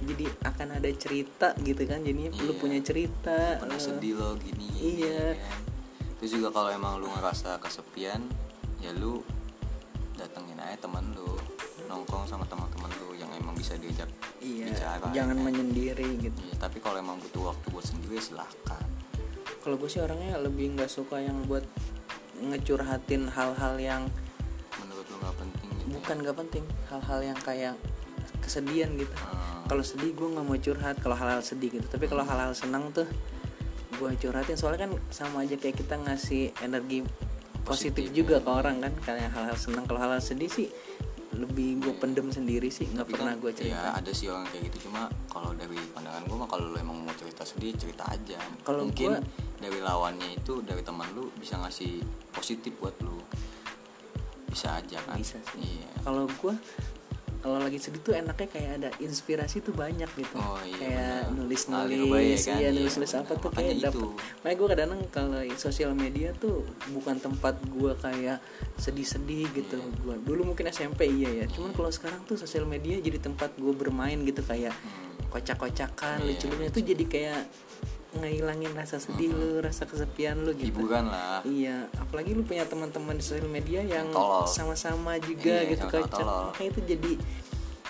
[0.00, 2.58] jadi akan ada cerita gitu kan jadinya lu Iya.
[2.58, 5.34] punya cerita pernah eh, sedih lo gini Iya.
[5.36, 5.58] kan.
[6.16, 8.22] terus juga kalau emang lu ngerasa kesepian
[8.78, 9.22] ya lu
[10.14, 11.38] datengin aja teman lu
[11.86, 14.06] nongkrong sama teman-teman lu yang emang bisa diajak
[14.38, 15.44] iya bicara jangan ya kan.
[15.44, 18.84] menyendiri gitu Iya, tapi kalau emang butuh waktu buat sendiri ya silahkan
[19.60, 21.64] kalau gue sih orangnya lebih nggak suka yang buat
[22.40, 24.02] ngecurhatin hal-hal yang
[24.80, 25.92] menurut lu nggak penting gitu ya.
[26.00, 27.74] bukan nggak penting hal-hal yang kayak
[28.40, 29.12] kesedihan gitu.
[29.14, 29.68] Hmm.
[29.68, 30.96] kalau sedih gue nggak mau curhat.
[30.98, 31.86] Kalau hal-hal sedih gitu.
[31.86, 33.06] Tapi kalau hal-hal senang tuh
[33.94, 34.58] gue curhatin.
[34.58, 37.06] Soalnya kan sama aja kayak kita ngasih energi
[37.62, 38.42] positif, Positif, juga ya.
[38.42, 38.92] ke orang kan.
[39.06, 39.86] Kayak hal-hal senang.
[39.86, 40.66] Kalau hal-hal sedih sih
[41.40, 44.68] lebih gue pendem sendiri sih nggak pernah kan, gue ya cerita ada sih orang kayak
[44.68, 44.86] gitu.
[44.86, 48.36] Cuma kalau dari pandangan gue mah kalau lu emang mau cerita sedih cerita aja.
[48.60, 49.24] Kalau mungkin gua-
[49.56, 52.00] dari lawannya itu dari teman lu bisa ngasih
[52.30, 53.16] positif buat lu.
[54.46, 55.16] Bisa aja kan?
[55.16, 55.62] Bisa sih.
[55.80, 55.88] iya.
[56.00, 56.54] Kalau gue
[57.40, 61.34] kalau lagi sedih tuh enaknya kayak ada inspirasi tuh banyak gitu Oh, iya, kayak benar.
[61.34, 62.56] nulis nulis baik, kan?
[62.56, 66.62] iya Iya, nulis nulis apa tuh kayak dapet makanya gue kadang kalau sosial media tuh
[66.90, 68.38] bukan tempat gue kayak
[68.76, 69.96] sedih-sedih gitu Iya.
[70.00, 73.72] gua dulu mungkin SMP iya ya cuman kalau sekarang tuh sosial media jadi tempat gue
[73.72, 75.08] bermain gitu kayak Hmm.
[75.30, 76.26] kocak-kocakan Iya.
[76.28, 77.40] lucu-lucunya itu jadi kayak
[78.12, 83.14] ngehilangin rasa sedih lu rasa kesepian lu gitu hiburan lah Iya, apalagi lu punya teman-teman
[83.14, 84.10] di sosial media yang
[84.44, 86.50] sama-sama juga Iya, gitu tolol.
[86.50, 87.12] Makanya itu jadi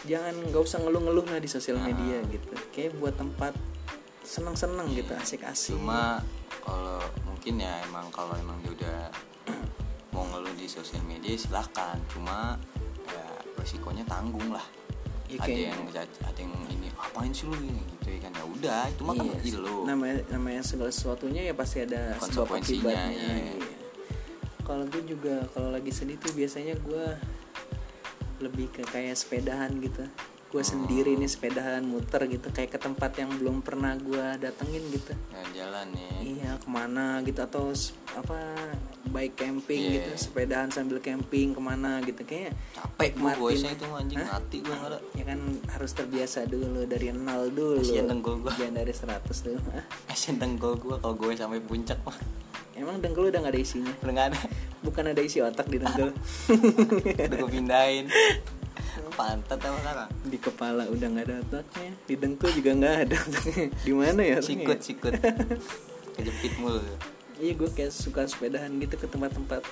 [0.02, 1.84] jangan nggak usah ngeluh-ngeluh lah di sosial Ah.
[1.86, 2.52] media gitu.
[2.70, 3.52] Kayak buat tempat
[4.20, 5.72] seneng-seneng gitu, asik-asik.
[5.72, 5.80] Iya.
[5.80, 6.00] cuma
[6.60, 8.98] kalau mungkin ya emang kalau emang dia udah
[10.10, 12.60] mau ngeluh di sosial media silahkan cuma
[13.06, 13.24] ya
[13.56, 14.62] resikonya tanggung lah
[15.30, 15.80] Ya, ada yang
[16.26, 19.24] ada yang ini apain sih lu ini gitu ya kan ya udah itu mah kan
[19.24, 23.14] Iya, iya, lu namanya namanya segala sesuatunya ya pasti ada Konsekuensinya, akibatnya.
[23.14, 23.34] iya.
[23.54, 23.78] Iya.
[24.60, 27.06] Kalau gue juga kalau lagi sedih tuh biasanya gue
[28.40, 30.04] lebih ke kayak sepedahan gitu.
[30.50, 35.14] Gue sendiri nih sepedahan muter gitu kayak ke tempat yang belum pernah gue datengin gitu.
[35.30, 37.70] jalan-jalan nih Iya ke mana gitu atau
[38.12, 38.38] apa
[39.06, 39.94] bike camping Iya.
[40.02, 44.74] gitu sepedahan sambil camping ke mana gitu kayak capek gue itu anjing mati gue
[45.14, 45.38] ya kan
[45.70, 47.78] harus terbiasa dulu dari nol dulu.
[47.78, 48.50] Kasian dengkul gua.
[48.58, 49.84] jangan dari 100 dulu Hah?
[50.10, 52.18] Kasian dengkul gue kalau gue sampai puncak mah.
[52.74, 53.92] Emang dengkul udah nggak ada isinya?
[54.02, 54.40] Udah nggak ada.
[54.80, 56.10] Bukan ada isi otak di dengkul.
[57.22, 58.08] Udah gue pindahin
[59.12, 63.66] pantat sama sekarang di kepala udah nggak ada otaknya di dengkul juga nggak ada otaknya.
[63.86, 64.82] Di mana ya sikut ya?
[64.82, 65.12] sikut.
[66.16, 66.80] Kejepit mulu.
[67.36, 69.64] Iya gue kayak suka sepedahan gitu ke tempat-tempat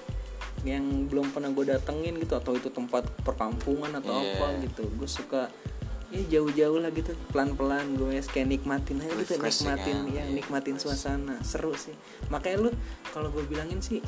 [0.62, 4.36] yang belum pernah gue datengin gitu atau itu tempat perkampungan atau Iya.
[4.36, 4.84] apa gitu.
[4.90, 5.52] Gue suka
[6.08, 10.12] ya jauh-jauh lah gitu pelan-pelan gue kayak nikmatin aja gitu ya nikmatin ya.
[10.12, 11.36] Iya, nikmatin suasana.
[11.42, 11.92] Seru sih.
[12.28, 12.70] Makanya lu
[13.12, 14.00] kalau gue bilangin sih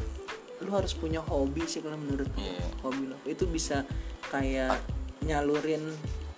[0.61, 2.61] lu harus punya hobi sih kalau menurut Iya.
[2.85, 3.85] hobi lo itu bisa
[4.27, 4.77] kayak
[5.21, 5.85] nyalurin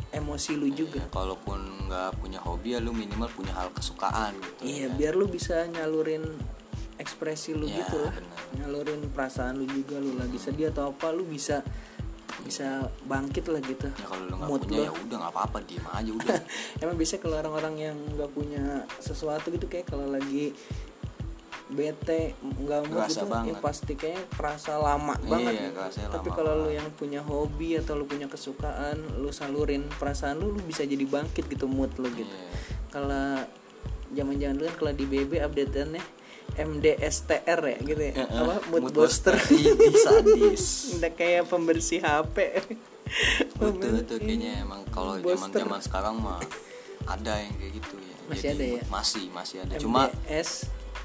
[0.08, 4.62] emosi lu juga Ya, kalaupun nggak punya hobi ya lu minimal punya hal kesukaan gitu
[4.62, 4.88] Iya, ya.
[4.92, 6.22] biar lu bisa nyalurin
[6.94, 8.12] ekspresi lu Iya, gitu lah.
[8.12, 8.38] benar.
[8.54, 11.64] Nyalurin perasaan lu juga lu lagi sedih atau apa lu bisa
[12.42, 12.64] bisa
[13.02, 13.86] bangkit lah gitu.
[13.88, 16.38] ya kalau lu nggak Mood punya ya udah nggak apa-apa diem aja udah
[16.82, 18.64] Emang biasanya kalau orang-orang yang nggak punya
[18.98, 20.50] sesuatu gitu kayak kalau lagi
[21.72, 23.56] bete nggak mood Kerasa gitu ya banget.
[23.58, 25.54] pasti kayak kerasa lama Iya, banget.
[25.58, 25.80] gitu.
[26.06, 30.52] tapi lama kalau lu yang punya hobi atau lu punya kesukaan lu salurin perasaan lu
[30.52, 32.28] lu bisa jadi bangkit gitu mood lu gitu.
[32.28, 32.52] Iya.
[32.88, 33.40] kalau
[34.10, 36.04] zaman-zaman dulu kan kalau di BB updateannya
[36.52, 38.12] MDSTR ya gitu ya.
[38.12, 38.54] Eh, eh, apa?
[38.68, 39.32] Mood, booster.
[39.48, 40.64] Ih, sadis.
[40.94, 42.36] Udah kayak pembersih HP
[43.54, 45.60] betul tuh kayaknya emang kalau Mood zaman booster.
[45.62, 46.40] zaman sekarang mah
[47.04, 48.16] ada yang kayak gitu ya.
[48.24, 48.82] Masih ada ya?
[48.86, 49.72] masih masih ada.
[49.76, 50.02] Cuma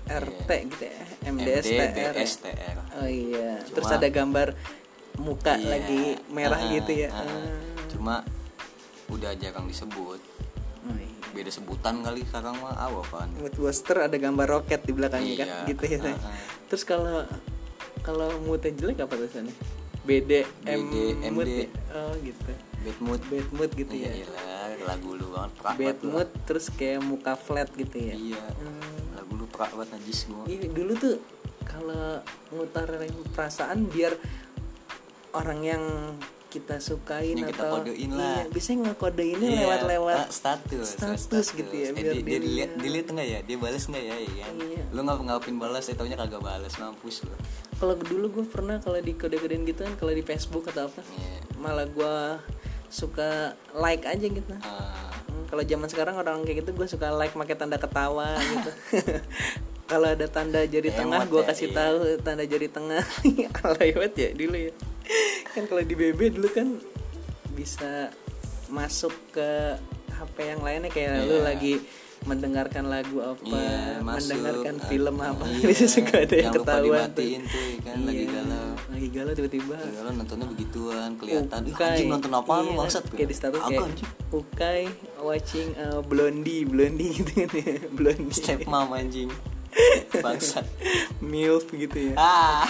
[0.10, 2.12] RT gitu ya MD MDSTR ya?
[2.14, 4.48] BSTR oh iya Cuma- terus ada gambar
[5.18, 7.22] muka Iya, lagi merah ah, gitu ya ah.
[7.22, 7.58] Ah.
[7.88, 8.16] cuma
[9.08, 10.22] udah jarang disebut
[10.80, 11.12] Oh, iya.
[11.34, 15.48] beda sebutan kali sekarang mah ah apaan mood booster ada gambar roket di belakangnya kan
[15.48, 16.36] Iya, gitu ya ah, ah.
[16.66, 17.28] terus kalau
[18.00, 19.52] kalau moodnya jelek apa tulisannya
[20.02, 20.96] BD M BD,
[21.28, 21.60] mood MD.
[21.60, 21.68] ya?
[21.94, 26.30] oh gitu bad mood bad mood gitu ya Iya lah, lagu lu banget bad mood
[26.46, 29.07] terus kayak muka flat gitu ya iya Hmm.
[29.58, 31.16] Perak banget najis gua Iya dulu tuh
[31.64, 34.14] kalau ngutarin perasaan biar
[35.34, 35.84] orang yang
[36.48, 38.40] kita sukain Yang kita atau kodein lah.
[38.40, 42.48] iya, biasanya ngekodeinnya Iya, lewat-lewat ah, status status gitu ya, Eh, biar dia, dia dilihat
[42.72, 42.72] lihat.
[42.80, 44.84] dilihat nggak ya dia balas nggak ya iya kan Iya.
[44.88, 47.36] lu ngap ngapin balas ya taunya kagak balas mampus lu
[47.76, 51.36] kalau dulu gue pernah kalau di kode-kodein gitu kan kalau di Facebook atau apa Iya.
[51.58, 52.16] malah gue
[52.88, 55.12] suka like aja gitu Hmm,
[55.48, 58.72] kalau zaman sekarang orang kayak gitu gue suka like pakai tanda ketawa gitu
[59.92, 61.78] kalau ada tanda jari Emot tengah gue ya, kasih iya.
[61.80, 63.04] tahu tanda jari tengah
[63.64, 64.74] alay banget ya dulu ya
[65.56, 66.68] kan kalau di BB dulu kan
[67.56, 68.12] bisa
[68.68, 69.80] masuk ke
[70.12, 71.44] HP yang lainnya kayak lu Iya.
[71.48, 71.74] lagi
[72.28, 76.54] mendengarkan lagu apa, Iya, masuk, mendengarkan ah, film apa, iya, itu suka ada yang, yang
[76.54, 78.68] ketahuan dimatiin tuh, ya kan, lagi Iya, galau.
[78.88, 79.76] lagi galau tiba-tiba.
[79.80, 81.88] Kalau nontonnya begituan kelihatan, Ih, Ukai.
[81.90, 84.10] anjing nonton apa lu Iya, bangsat kayak di status kayak anjing.
[84.30, 84.82] Ukai
[85.18, 89.32] watching uh, Blondie Blondie gitu kan ya Blondie Step mom anjing.
[90.12, 90.66] Bangsat.
[91.24, 92.66] milf gitu ya Ah.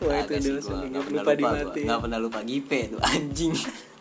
[0.00, 3.54] wah itu pernah lupa dimatiin Nggak pernah lupa gipe tuh anjing.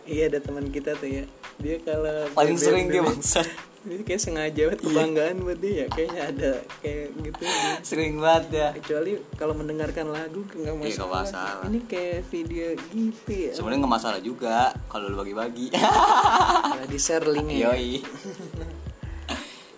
[0.09, 1.23] Iya ada teman kita tuh ya
[1.57, 3.47] dia kalau Paling BBM sering dia BBM, bangsat.
[3.79, 7.41] dia kayak sengaja banget kebanggaan buat dia ya kayaknya ada kayak gitu
[7.79, 8.67] Sering banget ya.
[8.73, 11.23] kecuali kalau mendengarkan lagu nggak Iya, masalah.
[11.23, 11.63] masalah.
[11.65, 15.71] ini kayak video gitu ya Sebenarnya nggak masalah juga kalau lu bagi-bagi.
[16.69, 17.91] Nggak di share linknya Yoi.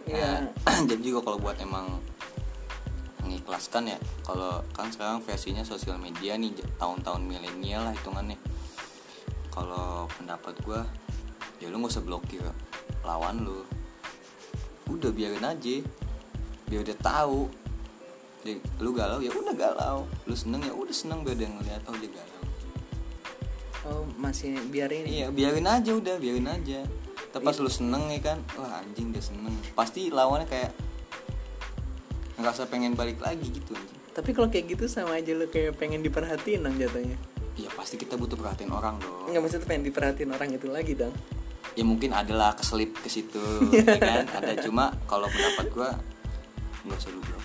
[0.08, 2.02] ya Nah, jadi juga kalau buat emang
[3.22, 8.36] mengikhlaskan ya kalau kan sekarang versinya sosial media nih tahun-tahun milenial lah hitungannya
[9.52, 10.88] kalau pendapat gua
[11.60, 12.42] ya lu nggak usah blokir.
[13.04, 13.68] Lawan lu.
[14.88, 15.84] Udah biarin aja.
[16.72, 17.52] Biar dia tahu.
[18.42, 20.10] Jadi, lu galau ya udah galau.
[20.26, 22.44] Lu seneng ya udah seneng biar dia ngeliat oh dia galau.
[23.86, 25.06] Oh masih biarin.
[25.06, 26.88] Iya biarin aja udah biarin aja.
[27.32, 29.54] Tapi pas lu seneng ya kan wah anjing dia seneng.
[29.78, 30.72] Pasti lawannya kayak
[32.42, 34.00] ngerasa pengen balik lagi gitu anjing.
[34.12, 37.31] Tapi kalau kayak gitu sama aja lu kayak pengen diperhatiin dong jatuhnya
[37.62, 39.30] Iya pasti kita butuh perhatian orang dong.
[39.30, 41.14] Nggak maksudnya pengen diperhatiin orang itu lagi dong.
[41.78, 43.38] Ya mungkin adalah keselip ke situ
[43.78, 44.26] ya kan?
[44.34, 45.90] Ada cuma kalau pendapat gua
[46.82, 47.44] nggak usah lu blok.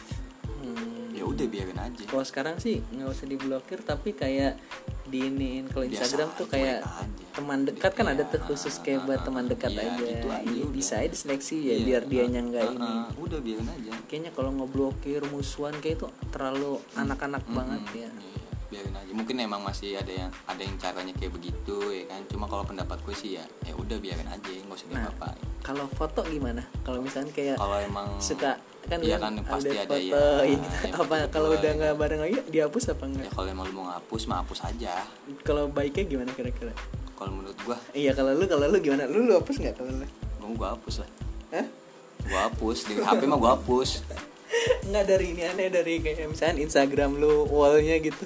[0.57, 1.13] Hmm.
[1.13, 2.05] ya udah biarin aja.
[2.09, 4.57] Kalau sekarang sih nggak usah diblokir tapi kayak
[5.07, 6.83] diinin kalau Biasa Instagram tuh kayak
[7.31, 10.03] teman dekat kan ada Iya, tuh khusus kayak buat teman dekat iya, aja.
[10.03, 10.75] gitu aja, Iya, udah.
[10.75, 12.93] bisa aja diseleksi ya Iya, biar dia uh, nggak uh, ini.
[13.21, 13.93] udah biarin aja.
[14.09, 18.09] Kayaknya kalau ngeblokir musuhan kayak itu terlalu anak-anak banget ya.
[18.09, 18.11] Iya,
[18.67, 19.11] biarin aja.
[19.11, 22.21] Mungkin emang masih ada yang ada yang caranya kayak begitu ya kan?
[22.27, 25.39] Cuma kalau pendapat gue sih ya ya udah biarin aja nggak usah Nah, diapa-apain.
[25.61, 26.63] kalau foto gimana?
[26.81, 30.23] Kalau misalnya kayak kalau emang suka kan Iya kan, pasti update ada foto ya, gitu.
[30.47, 30.63] yang
[31.03, 31.75] apa kalau udah ya.
[31.75, 34.95] nggak bareng lagi dihapus apa ya enggak kalau emang lu mau ngapus mah hapus aja.
[35.43, 36.71] Kalau baiknya gimana kira-kira?
[37.13, 39.07] Kalau menurut gua iya kalau lu kalau lu gimana?
[39.07, 40.07] Lu lu hapus nggak kalau lu?
[40.39, 41.09] Gua gua hapus lah.
[41.53, 41.67] Hah?
[42.23, 43.89] gua hapus di HP mah gua hapus
[44.87, 48.25] nggak dari ini aneh dari kayak misalnya Instagram lu wallnya gitu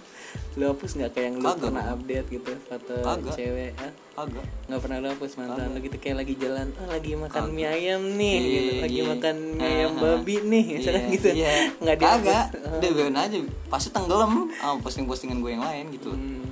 [0.53, 3.35] lu hapus nggak kayak yang lu Kagak, pernah update gitu foto Kagak.
[3.35, 3.93] cewek ah?
[4.19, 5.71] agak nggak pernah lu hapus mantan Kagak.
[5.71, 7.55] lu gitu kayak lagi jalan ah lagi makan Kagak.
[7.55, 8.73] mie ayam nih Iya, gitu.
[8.81, 9.07] lagi iya.
[9.09, 10.01] makan mie ayam ah.
[10.01, 11.51] babi nih misalnya Iya, gitu iya.
[11.77, 12.77] nggak dihapus Kagak, Ah.
[12.77, 13.37] udah biarin aja
[13.69, 16.43] pasti tenggelam sama posting-postingan gue yang lain gitu Hmm,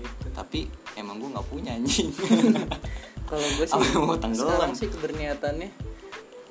[0.00, 0.28] gitu.
[0.32, 0.60] tapi
[0.94, 2.08] emang gue nggak punya anjing
[3.28, 4.72] kalau gue sih mau tenggelam?
[4.72, 5.68] sih keberniatannya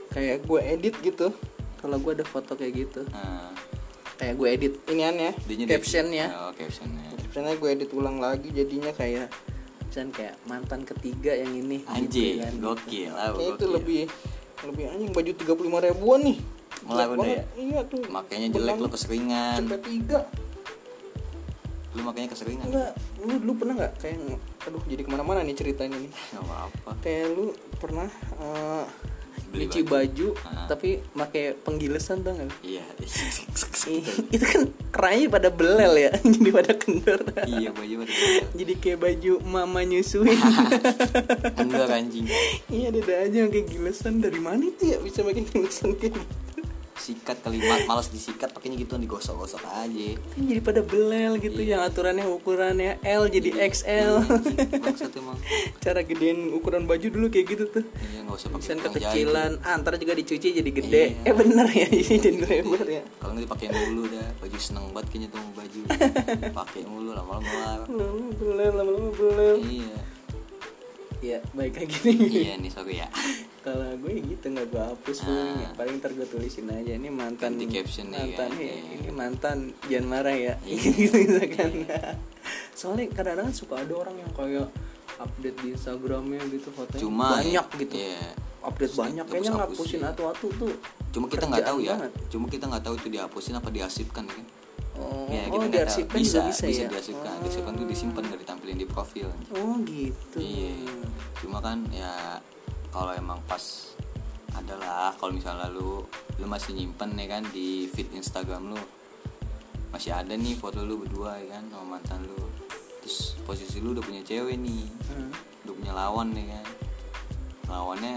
[0.09, 1.33] kayak gue edit gitu
[1.81, 3.49] kalau gue ada foto kayak gitu nah,
[4.15, 8.89] kayak gue edit ini aneh dianya captionnya oh, captionnya captionnya gue edit ulang lagi jadinya
[8.91, 9.27] kayak
[9.83, 12.53] misalnya kayak mantan ketiga yang ini anjing gitu kan.
[12.55, 13.71] gokil lah Kayaknya itu gokil.
[13.75, 14.01] lebih
[14.61, 16.37] lebih anjing baju 35 ribuan nih.
[16.81, 17.43] Malah udah ya?
[17.53, 18.01] Iya tuh.
[18.07, 20.19] makanya jelek lo keseringan Cepet tiga.
[21.91, 24.17] lu makanya keseringan Enggak, lu dulu pernah nggak kayak
[24.63, 26.07] aduh jadi ke mana-mana nih ceritanya nih.
[26.07, 30.65] nggak apa-apa Kayak lu pernah Beli nyuci baju, Ah.
[30.65, 32.49] tapi pakai penggilesan tau gak?
[32.61, 32.85] iya.
[34.31, 37.19] Itu kan kerahnya pada belel ya jadi pada kendor.
[37.43, 38.11] Iya baju pada
[38.59, 40.37] jadi kayak baju mama nyusuin.
[41.55, 42.27] Enggak anjing.
[42.67, 44.21] Iya ada aja yang kayak gilesan.
[44.21, 46.37] Dari mana itu ya bisa pakai gilesan kayak gitu
[46.97, 50.09] sikat kalimat malas disikat pakainya gituan digosok-gosok aja.
[50.17, 54.21] Kan jadi pada belel gitu yang aturannya ukurannya L jadi XL
[54.81, 55.37] maksud emang.
[55.83, 57.83] Cara gedein ukuran baju dulu kayak gitu tuh.
[57.97, 61.03] Iya nggak usah pakai kekecilan, ah, ntar juga dicuci jadi gede.
[61.23, 61.29] Iya.
[61.29, 61.87] Eh bener ya,
[62.19, 63.03] jadi lebar ya.
[63.17, 65.79] kalau nggak dipakai mulu dah baju seneng banget kayaknya tuh baju.
[66.61, 67.41] Pakai mulu lama-lama.
[67.41, 69.55] Melar Lama belel, lama-lama belel.
[69.65, 70.10] iya
[71.21, 72.25] Ya, baik kayak gini.
[72.41, 73.07] iya nih sorry ya
[73.61, 75.69] Kalau gue gitu nggak gue hapus paling ya.
[75.77, 78.57] Paling ntar gue tulisin aja ini mantan Ganti caption nih, mantan kan.
[78.57, 78.95] nih, Iya.
[78.97, 80.53] ini mantan jangan marah ya.
[80.59, 80.81] Iya.
[80.97, 81.69] gitu misalkan.
[82.73, 84.67] Soalnya kadang-kadang suka ada orang yang kayak
[85.15, 87.93] update di Instagramnya gitu fotonya cuma banyak ya, gitu.
[87.95, 88.21] iya.
[88.61, 90.73] Update banyak kayaknya ngapusin atu-atu tuh.
[91.11, 92.11] cuma kita nggak tahu ya banget.
[92.29, 94.45] cuma kita nggak tahu itu dihapusin apa diarsipkan ya kan
[95.01, 96.87] Oh, ya, oh kita nggak diarsipkan bisa juga bisa, ya.
[96.87, 100.37] diarsipkan diarsipkan tuh disimpan nggak ditampilin di profil Oh gitu.
[100.37, 100.77] Iya.
[101.37, 102.37] Cuma kan ya
[102.89, 103.89] kalau emang pas
[104.51, 106.03] adalah kalau misalnya lu
[106.35, 108.79] lu masih nyimpen ya kan di feed Instagram lu
[109.89, 112.35] masih ada nih foto lu berdua ya kan sama mantan lu
[112.99, 115.31] terus posisi lu udah punya cewek nih Hmm.
[115.63, 116.65] udah punya lawan nih kan
[117.67, 118.15] lawannya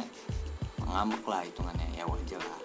[0.85, 2.61] ngambek lah hitungannya ya wajar lah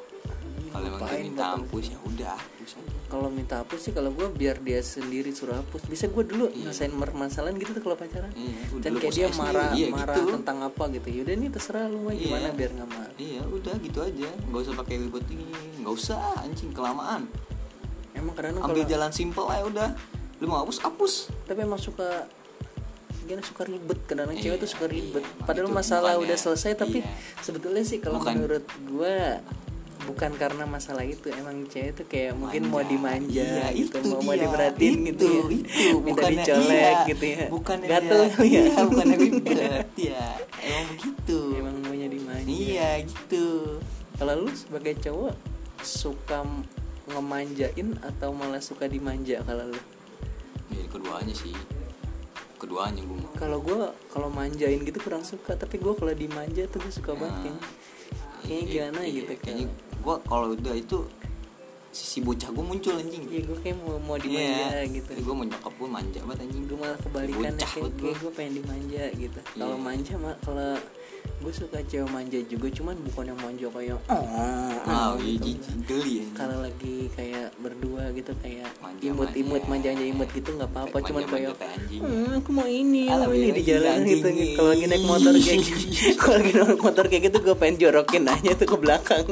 [0.70, 2.38] kalau emang minta potong hapus ya udah.
[2.38, 2.72] Hapus
[3.10, 5.82] kalau minta hapus sih kalau gue biar dia sendiri suruh hapus.
[5.86, 6.70] Bisa gue dulu Iya.
[6.92, 8.30] permasalahan gitu tuh kalau pacaran.
[8.32, 9.40] Iya, dan kayak dia sendiri.
[9.42, 10.30] marah Iya, marah gitu.
[10.38, 11.08] tentang apa gitu.
[11.12, 12.22] Yaudah nih terserah lu mau Iya.
[12.22, 13.14] gimana biar nggak marah?
[13.18, 14.30] Iya udah gitu aja.
[14.46, 15.46] Nggak usah pakai ribet ini.
[15.82, 17.22] Nggak usah anjing kelamaan.
[18.14, 19.90] Emang kadang ambil kalau jalan simple aja udah.
[20.38, 21.14] Lu mau hapus hapus.
[21.46, 22.30] Tapi emang suka
[23.20, 23.42] gimana?
[23.42, 24.00] Suka ribet.
[24.06, 25.22] Cewek Iya, tuh suka ribet.
[25.22, 27.10] iya, padahal masalah bukannya- udah selesai tapi iya.
[27.40, 29.16] sebetulnya sih kalau menurut gue
[30.08, 32.92] bukan karena masalah itu emang cewek tuh kayak mungkin mau Manja.
[32.92, 35.40] dimanja Iya, gitu itu mau, mau diperhatiin itu, gitu ya.
[35.52, 35.88] itu.
[36.00, 37.46] Minta bukannya dicolek iya, gitu ya.
[37.52, 38.62] Bukannya gatel kali ya.
[38.64, 39.88] Iya, bukannya ribet.
[40.00, 40.26] Ya
[40.64, 41.40] emang begitu.
[41.60, 42.48] Emang maunya dimanja.
[42.48, 43.48] Iya gitu.
[44.16, 45.36] Kalau lu sebagai cowok
[45.84, 46.40] suka
[47.10, 49.82] ngemanjain atau malah suka dimanja kalau lu?
[50.72, 51.56] Ya keduanya sih.
[52.60, 55.56] Keduanya gue kalau gue kalau manjain gitu kurang suka.
[55.56, 57.68] Tapi gue kalau dimanja tuh gue suka banget Nah, kayaknya
[58.40, 60.98] kayaknya gimana iya, gitu kayaknya kalau gue kalau udah itu
[61.90, 65.74] sisi bocah gue muncul anjing iya gue kayak mau mau dimanja gitu gue mau nyokap
[65.74, 68.14] gue manja banget anjing gue malah kebalikannya Bocah kayak, gua.
[68.14, 69.82] gue pengen dimanja gitu kalau Iya.
[69.82, 70.72] manja mah kalau
[71.20, 74.24] gue suka cewek manja juga cuman bukan yang manja kayak oh,
[74.86, 75.58] ah iya gitu.
[75.58, 79.90] jijik geli anjing kalau lagi kayak berdua gitu kayak Manja, imut-imut manja.
[79.90, 81.54] manja imut gitu nggak apa-apa Kayak cuman kayak.
[82.00, 84.14] "Hmm, aku mau ini mau ini di jalan anjing.
[84.14, 85.82] gitu kalau lagi naik motor kayak gitu
[86.22, 89.26] kalau lagi naik motor kayak gitu gue pengen jorokin aja tuh ke belakang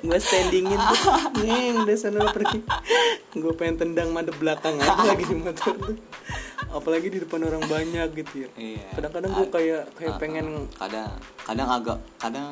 [0.00, 0.98] gue standingin tuh.
[1.40, 2.60] Neng udah sana pergi.
[3.30, 5.96] Gue pengen tendang madep belakang aja lagi di motor tuh.
[6.68, 8.48] Apalagi di depan orang banyak gitu ya.
[8.54, 8.88] Iya.
[8.94, 10.64] kadang-kadang gue kayak kayak Ah, pengen ah.
[10.78, 11.10] kadang
[11.42, 12.48] kadang agak kadang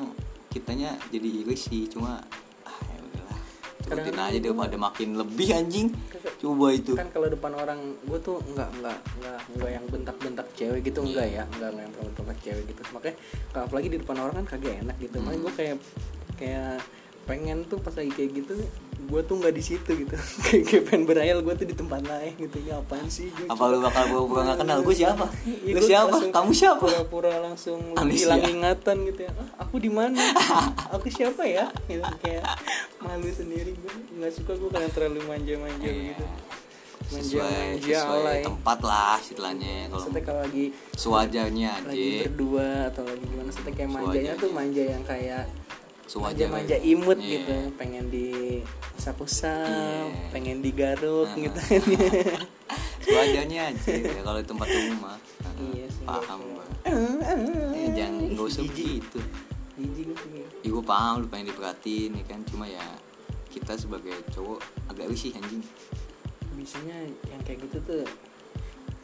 [0.49, 2.21] kitanya jadi iri sih cuma
[2.63, 3.39] ah ya udahlah.
[3.83, 5.89] Kadang-kadang aja daripada makin lebih anjing.
[6.37, 6.93] Coba itu.
[6.93, 11.09] Kan kalau depan orang gue tuh nggak nggak nggak nggak yang bentak-bentak cewek gitu Iya.
[11.09, 11.45] enggak ya.
[11.51, 12.81] Nggak yang bentak cewek gitu.
[12.91, 13.17] Makanya
[13.51, 15.17] kalau apalagi di depan orang kan kagak enak gitu.
[15.19, 15.77] Makanya gue kayak
[16.37, 16.77] kayak
[17.27, 18.55] pengen tuh pas lagi kayak gitu
[19.07, 20.15] gue tuh nggak di situ gitu.
[20.47, 22.59] Kayak, kayak pengen berayal gue tuh di tempat lain gitu.
[22.67, 24.79] Ya apaan sih gue apa lu bakal pura-pura nggak kenal?
[24.83, 25.27] Gue siapa?
[25.67, 26.17] Iya, lu siapa?
[26.35, 26.83] kamu siapa?
[26.83, 27.79] pura-pura langsung
[28.11, 29.33] hilang ingatan gitu ya.
[29.39, 30.19] Ah, aku di mana?
[30.91, 31.71] Aku siapa ya?
[31.87, 32.43] Gitu kayak
[32.99, 36.03] malu sendiri gue nggak suka gue karena terlalu manja-manja Iya.
[36.11, 36.25] gitu.
[37.07, 40.65] Sesuai manja-manja sesuai alay tempat lah istilahnya kalau Maksudnya kalau lagi
[40.99, 45.45] sewajarnya lagi aja berdua atau lagi gimana Maksudnya kayak manjanya tuh manja yang kayak
[46.17, 47.31] manja-manja imut Iya.
[47.35, 48.27] gitu pengen di
[48.95, 50.31] usap-usap Iya.
[50.31, 51.39] pengen digaruk Nah.
[51.41, 51.61] gitu
[53.07, 55.19] kan aja ya, kalau di tempat umum mah
[55.57, 56.53] Iya sih, paham gitu.
[56.53, 59.19] gua Eh, jangan gak usah begitu
[59.77, 62.81] jijik gue ya gue paham lu pengen diperhatiin ya kan cuma ya
[63.47, 65.61] kita sebagai cowok agak risih anjing
[66.53, 68.05] biasanya yang kayak gitu tuh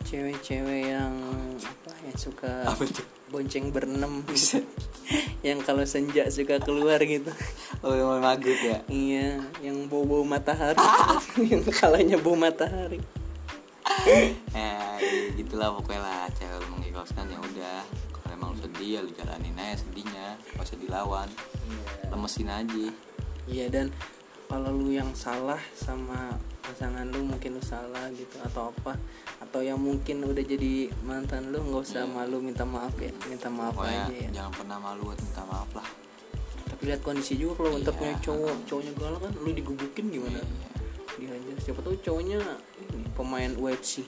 [0.02, 1.12] cewek-cewek yang
[1.60, 3.04] apa yang suka Apa tuh?
[3.32, 4.60] Bonceng berenam gitu.
[5.46, 7.32] yang kalau senja suka keluar gitu.
[7.80, 8.78] Oh yang mau maghrib ya?
[8.92, 10.78] Iya yang bau bau matahari.
[11.50, 13.00] Yang kalanya bau matahari.
[14.52, 15.00] Ya
[15.34, 17.78] gitulah pokoknya lah cewek mengikhlaskan ya udah
[18.14, 21.28] kalau emang lu sedih ya lu jalanin aja sedihnya gak usah dilawan.
[22.12, 22.86] Lemesin aja.
[23.48, 23.86] Iya dan
[24.46, 28.94] kalau lu yang salah sama pasangan lu mungkin lu salah gitu atau apa
[29.38, 30.72] atau yang mungkin udah jadi
[31.02, 34.28] mantan lu nggak usah malu minta maaf ya minta maaf pokoknya aja ya.
[34.32, 35.88] jangan pernah malu buat minta maaf lah.
[36.64, 38.00] Tapi lihat kondisi juga kalau ntar Iya.
[38.00, 40.38] punya cowok cowoknya galak kan lu digebukin gimana?
[40.38, 40.68] Iya.
[41.12, 42.40] dihajar siapa tahu cowoknya
[42.88, 44.00] ini pemain UFC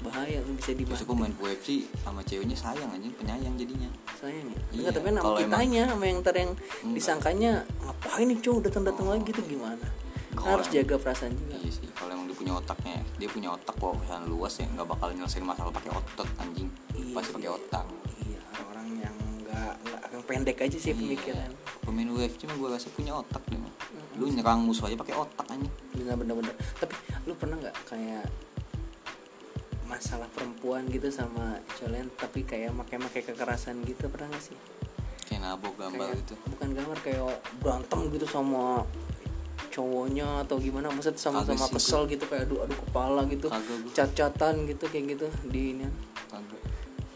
[0.00, 3.86] bahaya lu bisa dibantu aku main UFC sama ceweknya sayang anjing penyayang jadinya.
[4.16, 4.58] Sayang ya?
[4.68, 6.94] Iya, enggak tapi sama kalau emang- kitanya sama yang ntar yang Enggak.
[6.94, 9.86] disangkanya ngapain nih cowok datang datang lagi gitu gimana
[10.32, 13.76] Kalau harus jaga perasaan juga Iya sih, kalau emang dia punya otaknya, dia punya otak
[13.76, 17.84] wawasan luas ya, nggak bakal nyelesain masalah pakai otot anjing, Iya pasti pakai otak.
[18.22, 19.72] iya orang-orang yang enggak
[20.08, 20.98] yang pendek aja sih Iya.
[20.98, 21.50] pemikiran
[21.82, 23.72] Pemain UFC mah gue rasa punya otak dia mah.
[24.14, 25.72] Lu nyerang musuh aja pakai otak anjing.
[25.92, 28.24] bener bener bener tapi lu pernah nggak kayak
[29.84, 34.56] masalah perempuan gitu sama cowok tapi kayak makai-makai kekerasan gitu pernah gak sih
[35.22, 36.34] Kayak nabok gambar kayak, gitu.
[36.48, 37.22] bukan gambar kayak
[37.60, 38.84] berantem gitu sama
[39.72, 43.48] cowoknya atau gimana maksudnya sama-sama kesel gitu kayak adu adu kepala gitu
[43.90, 45.86] cat-catan gitu kayak gitu di ini
[46.28, 46.60] Kagak.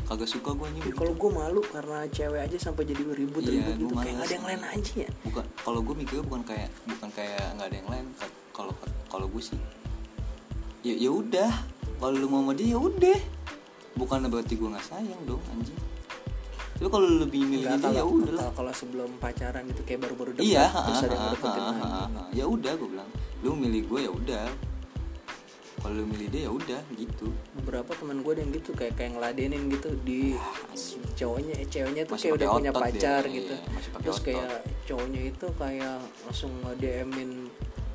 [0.07, 0.67] Kagak suka gue.
[0.73, 4.25] Tapi kalau gue malu karena cewek aja sampai jadi ribut Iya, ribut gitu kayak nggak
[4.25, 7.77] ada yang lain aja ya Bukan, kalau gue mikirnya bukan kayak bukan kayak nggak ada
[7.77, 8.07] yang lain.
[8.15, 8.73] Ka- Kalau
[9.07, 9.59] kalau gue sih,
[10.83, 11.51] ya ya udah.
[11.97, 13.19] Kalau lu mau sama dia ya udah.
[13.95, 15.77] Bukan berarti gue nggak sayang dong anjing.
[16.77, 18.49] Tapi kalau lebih milih dia ya udah lah.
[18.53, 21.65] kalau- sebelum pacaran gitu kayak baru-baru dekat iya terus ada yang deketin
[22.37, 23.11] ya udah gue bilang.
[23.41, 24.47] Lu milih gue ya udah.
[25.81, 27.33] Kalau lu milih dia ya udah gitu.
[27.57, 29.89] Beberapa teman gue ada yang gitu kayak kayak ngeladenin gitu.
[30.05, 30.37] Di
[31.17, 34.27] cowoknya eh, ceweknya tuh Masih kayak udah punya dia, pacar iya, gitu pakai terus otot.
[34.29, 35.99] kayak cowoknya itu kayak
[36.29, 37.31] langsung nge-DM-in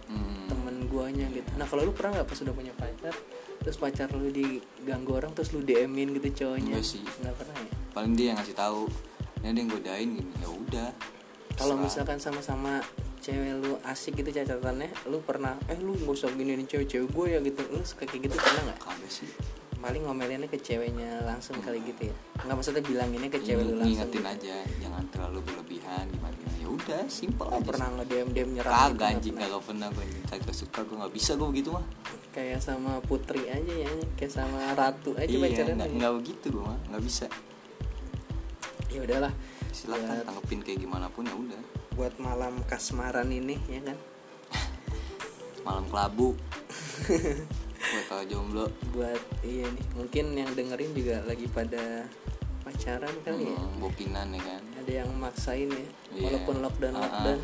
[0.09, 0.43] hmm.
[0.49, 1.49] temen guanya gitu.
[1.61, 3.13] Nah kalau lu pernah nggak pas udah punya pacar
[3.61, 6.73] terus pacar lu diganggu orang terus lu DM-in gitu cowoknya?
[6.73, 7.01] Enggak sih.
[7.01, 7.71] nggak pernah ya?
[7.91, 8.81] Paling dia yang ngasih tahu
[9.37, 10.89] ini ada yang godain gini ya udah.
[11.53, 12.81] Kalau misalkan sama-sama
[13.19, 17.39] cewek lu asik gitu catatannya lu pernah eh lu nggak usah gini cewek-cewek gue ya
[17.39, 17.61] gitu.
[17.69, 18.79] Lu suka kayak gitu pernah nggak?
[18.79, 19.29] Kagak sih.
[19.77, 22.15] Paling ngomelinnya ke ceweknya langsung kali gitu ya?
[22.39, 24.29] Nggak maksudnya bilanginnya ke cewek lu Ini- langsung ngingetin gitu.
[24.29, 28.49] aja jangan terlalu berlebihan gimana gimana ya udah simpel Nggak aja pernah nge DM DM
[28.53, 31.69] nyerang kagak gitu, nggak anjing kagak pernah gue kagak suka gue nggak bisa gue begitu
[31.69, 31.85] mah
[32.31, 36.63] kayak sama putri aja ya kayak sama ratu aja iya pacaran nggak nggak begitu gue
[36.63, 37.25] mah nggak bisa.
[38.87, 39.33] Ya udahlah.
[39.71, 41.61] Silakan Buat- tanggepin kayak gimana pun ya udah.
[41.91, 43.97] buat malam kasmaran ini ya kan?
[45.67, 46.35] Malam kelabu.
[47.91, 48.65] Buat kalau jomblo.
[48.91, 52.07] Buat iya nih mungkin yang dengerin juga lagi pada
[52.61, 53.57] pacaran kali ya.
[53.57, 54.61] Hmm, bokinan ya kan?
[54.77, 56.23] Ada yang maksain ya Iya.
[56.27, 57.05] walaupun lockdown Ah, ah.
[57.05, 57.39] lockdown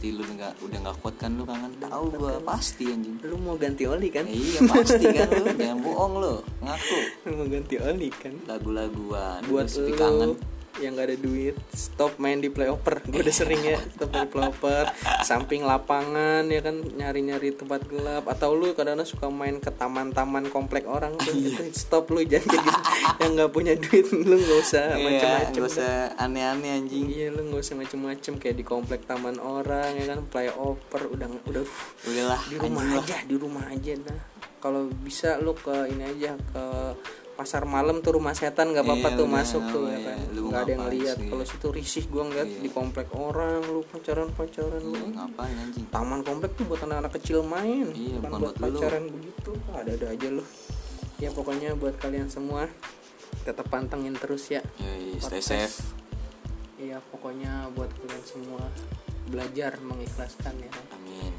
[0.00, 1.76] pasti lu nggak udah nggak kuat kan lu kangen?
[1.76, 3.20] Tahu gue pasti anjing.
[3.20, 4.24] Lu mau ganti oli kan?
[4.24, 5.44] Ya iya pasti kan lu.
[5.60, 6.34] Jangan bohong lu
[6.64, 7.00] ngaku.
[7.28, 8.32] Lu mau ganti oli kan?
[8.48, 10.40] Lagu-laguan buat lu kangen
[10.78, 14.30] yang gak ada duit stop main di playoper gue udah sering ya stop main di
[14.30, 14.86] playoper
[15.26, 18.30] samping lapangan ya kan nyari-nyari tempat gelap.
[18.30, 22.64] Atau lu kadang-kadang suka main ke taman-taman komplek orang tuh itu stop lu jangan kayak
[22.64, 22.80] gitu.
[23.20, 27.06] Yang nggak punya duit lu nggak usah iya macam-macam nggak usah aneh-aneh anjing.
[27.10, 31.64] Iya lu nggak usah macem-macem kayak di komplek taman orang ya kan playoper udah udah
[32.06, 33.02] udahlah di rumah lah.
[33.02, 34.20] aja di rumah aja dah.
[34.60, 36.64] Kalau bisa lu ke ini aja ke
[37.40, 39.98] pasar malam tuh rumah setan nggak apa-apa Iya, tuh udah, masuk tuh ya iya.
[40.04, 40.18] kan.
[40.30, 41.16] Lu nggak ada yang lihat.
[41.24, 42.60] kalau situ risih gua ngeliat Iya.
[42.60, 45.84] di komplek orang lu pacaran pacaran lu Iya, ngapain anjing?
[45.88, 48.76] Taman komplek tuh buat anak-anak kecil main Iya, bukan buat buat lu.
[48.76, 49.50] pacaran begitu.
[49.72, 50.44] Ada ada aja lu.
[51.16, 52.68] Ya pokoknya buat kalian semua
[53.40, 54.60] tetap pantengin terus ya.
[54.76, 55.80] Yoi, stay Podcast.
[55.80, 55.96] safe.
[56.76, 58.64] Iya pokoknya buat kalian semua
[59.26, 60.68] belajar mengikhlaskan ya.
[60.68, 61.32] Kan amin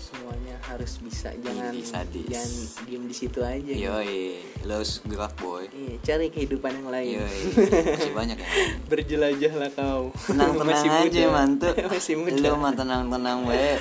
[0.00, 1.28] semuanya harus bisa.
[1.34, 2.24] Jangan Ini sadis.
[2.24, 2.50] jangan
[2.82, 3.60] diem di situ aja.
[3.70, 3.84] Gitu.
[3.84, 5.68] yoi lo harus gerak boy.
[5.68, 7.08] Iya, cari kehidupan yang lain.
[7.20, 7.38] Yoi
[7.94, 8.48] masih banyak ya
[8.86, 10.02] berjelajahlah kau.
[10.24, 11.04] Tenang-tenang Masih muda.
[11.06, 11.68] aja mantu.
[11.92, 12.40] Masih muda.
[12.42, 13.76] Lo mah tenang-tenang bae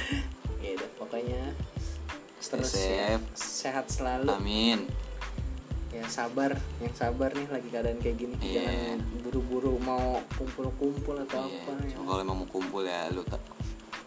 [0.59, 1.41] ya udah pokoknya
[2.41, 4.27] terus ya, sehat selalu.
[4.27, 4.79] Amin.
[5.89, 6.53] Ya sabar.
[6.77, 8.35] Yang sabar nih lagi keadaan kayak gini.
[8.39, 8.61] Iya.
[8.65, 11.97] jangan buru-buru mau kumpul-kumpul atau Iya, apa ya.
[11.99, 13.37] kalau emang mau kumpul ya lu tak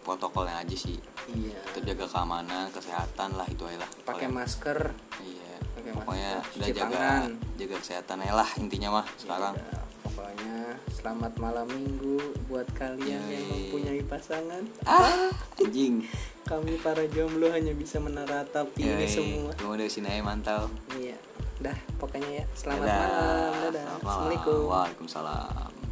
[0.03, 0.99] protokolnya aja sih.
[1.31, 1.59] Iya.
[1.73, 3.91] Terjaga keamanan kesehatan lah itu aja lah.
[4.03, 4.79] Pakai masker.
[5.23, 5.55] Iya.
[5.79, 7.31] Pakai pokoknya masker, udah jaga tangan.
[7.57, 9.55] jaga kesehatan aja lah intinya mah sekarang.
[9.57, 10.57] Ya udah, pokoknya
[10.93, 12.19] selamat malam minggu
[12.51, 14.63] buat kalian yang mempunyai pasangan.
[14.85, 15.31] Ah
[15.63, 16.05] anjing.
[16.51, 19.51] Kami para jomblo hanya bisa menaratapi ini Yoi, semua.
[19.55, 20.67] Cuma dari sini aja mantau.
[20.99, 21.17] Iya.
[21.63, 22.99] Dah pokoknya ya selamat Dadah.
[22.99, 23.23] malam.
[23.23, 23.55] Dadah.
[23.55, 24.01] Selamat malam.
[24.03, 24.61] assalamualaikum.
[24.67, 25.92] Waalaikumsalam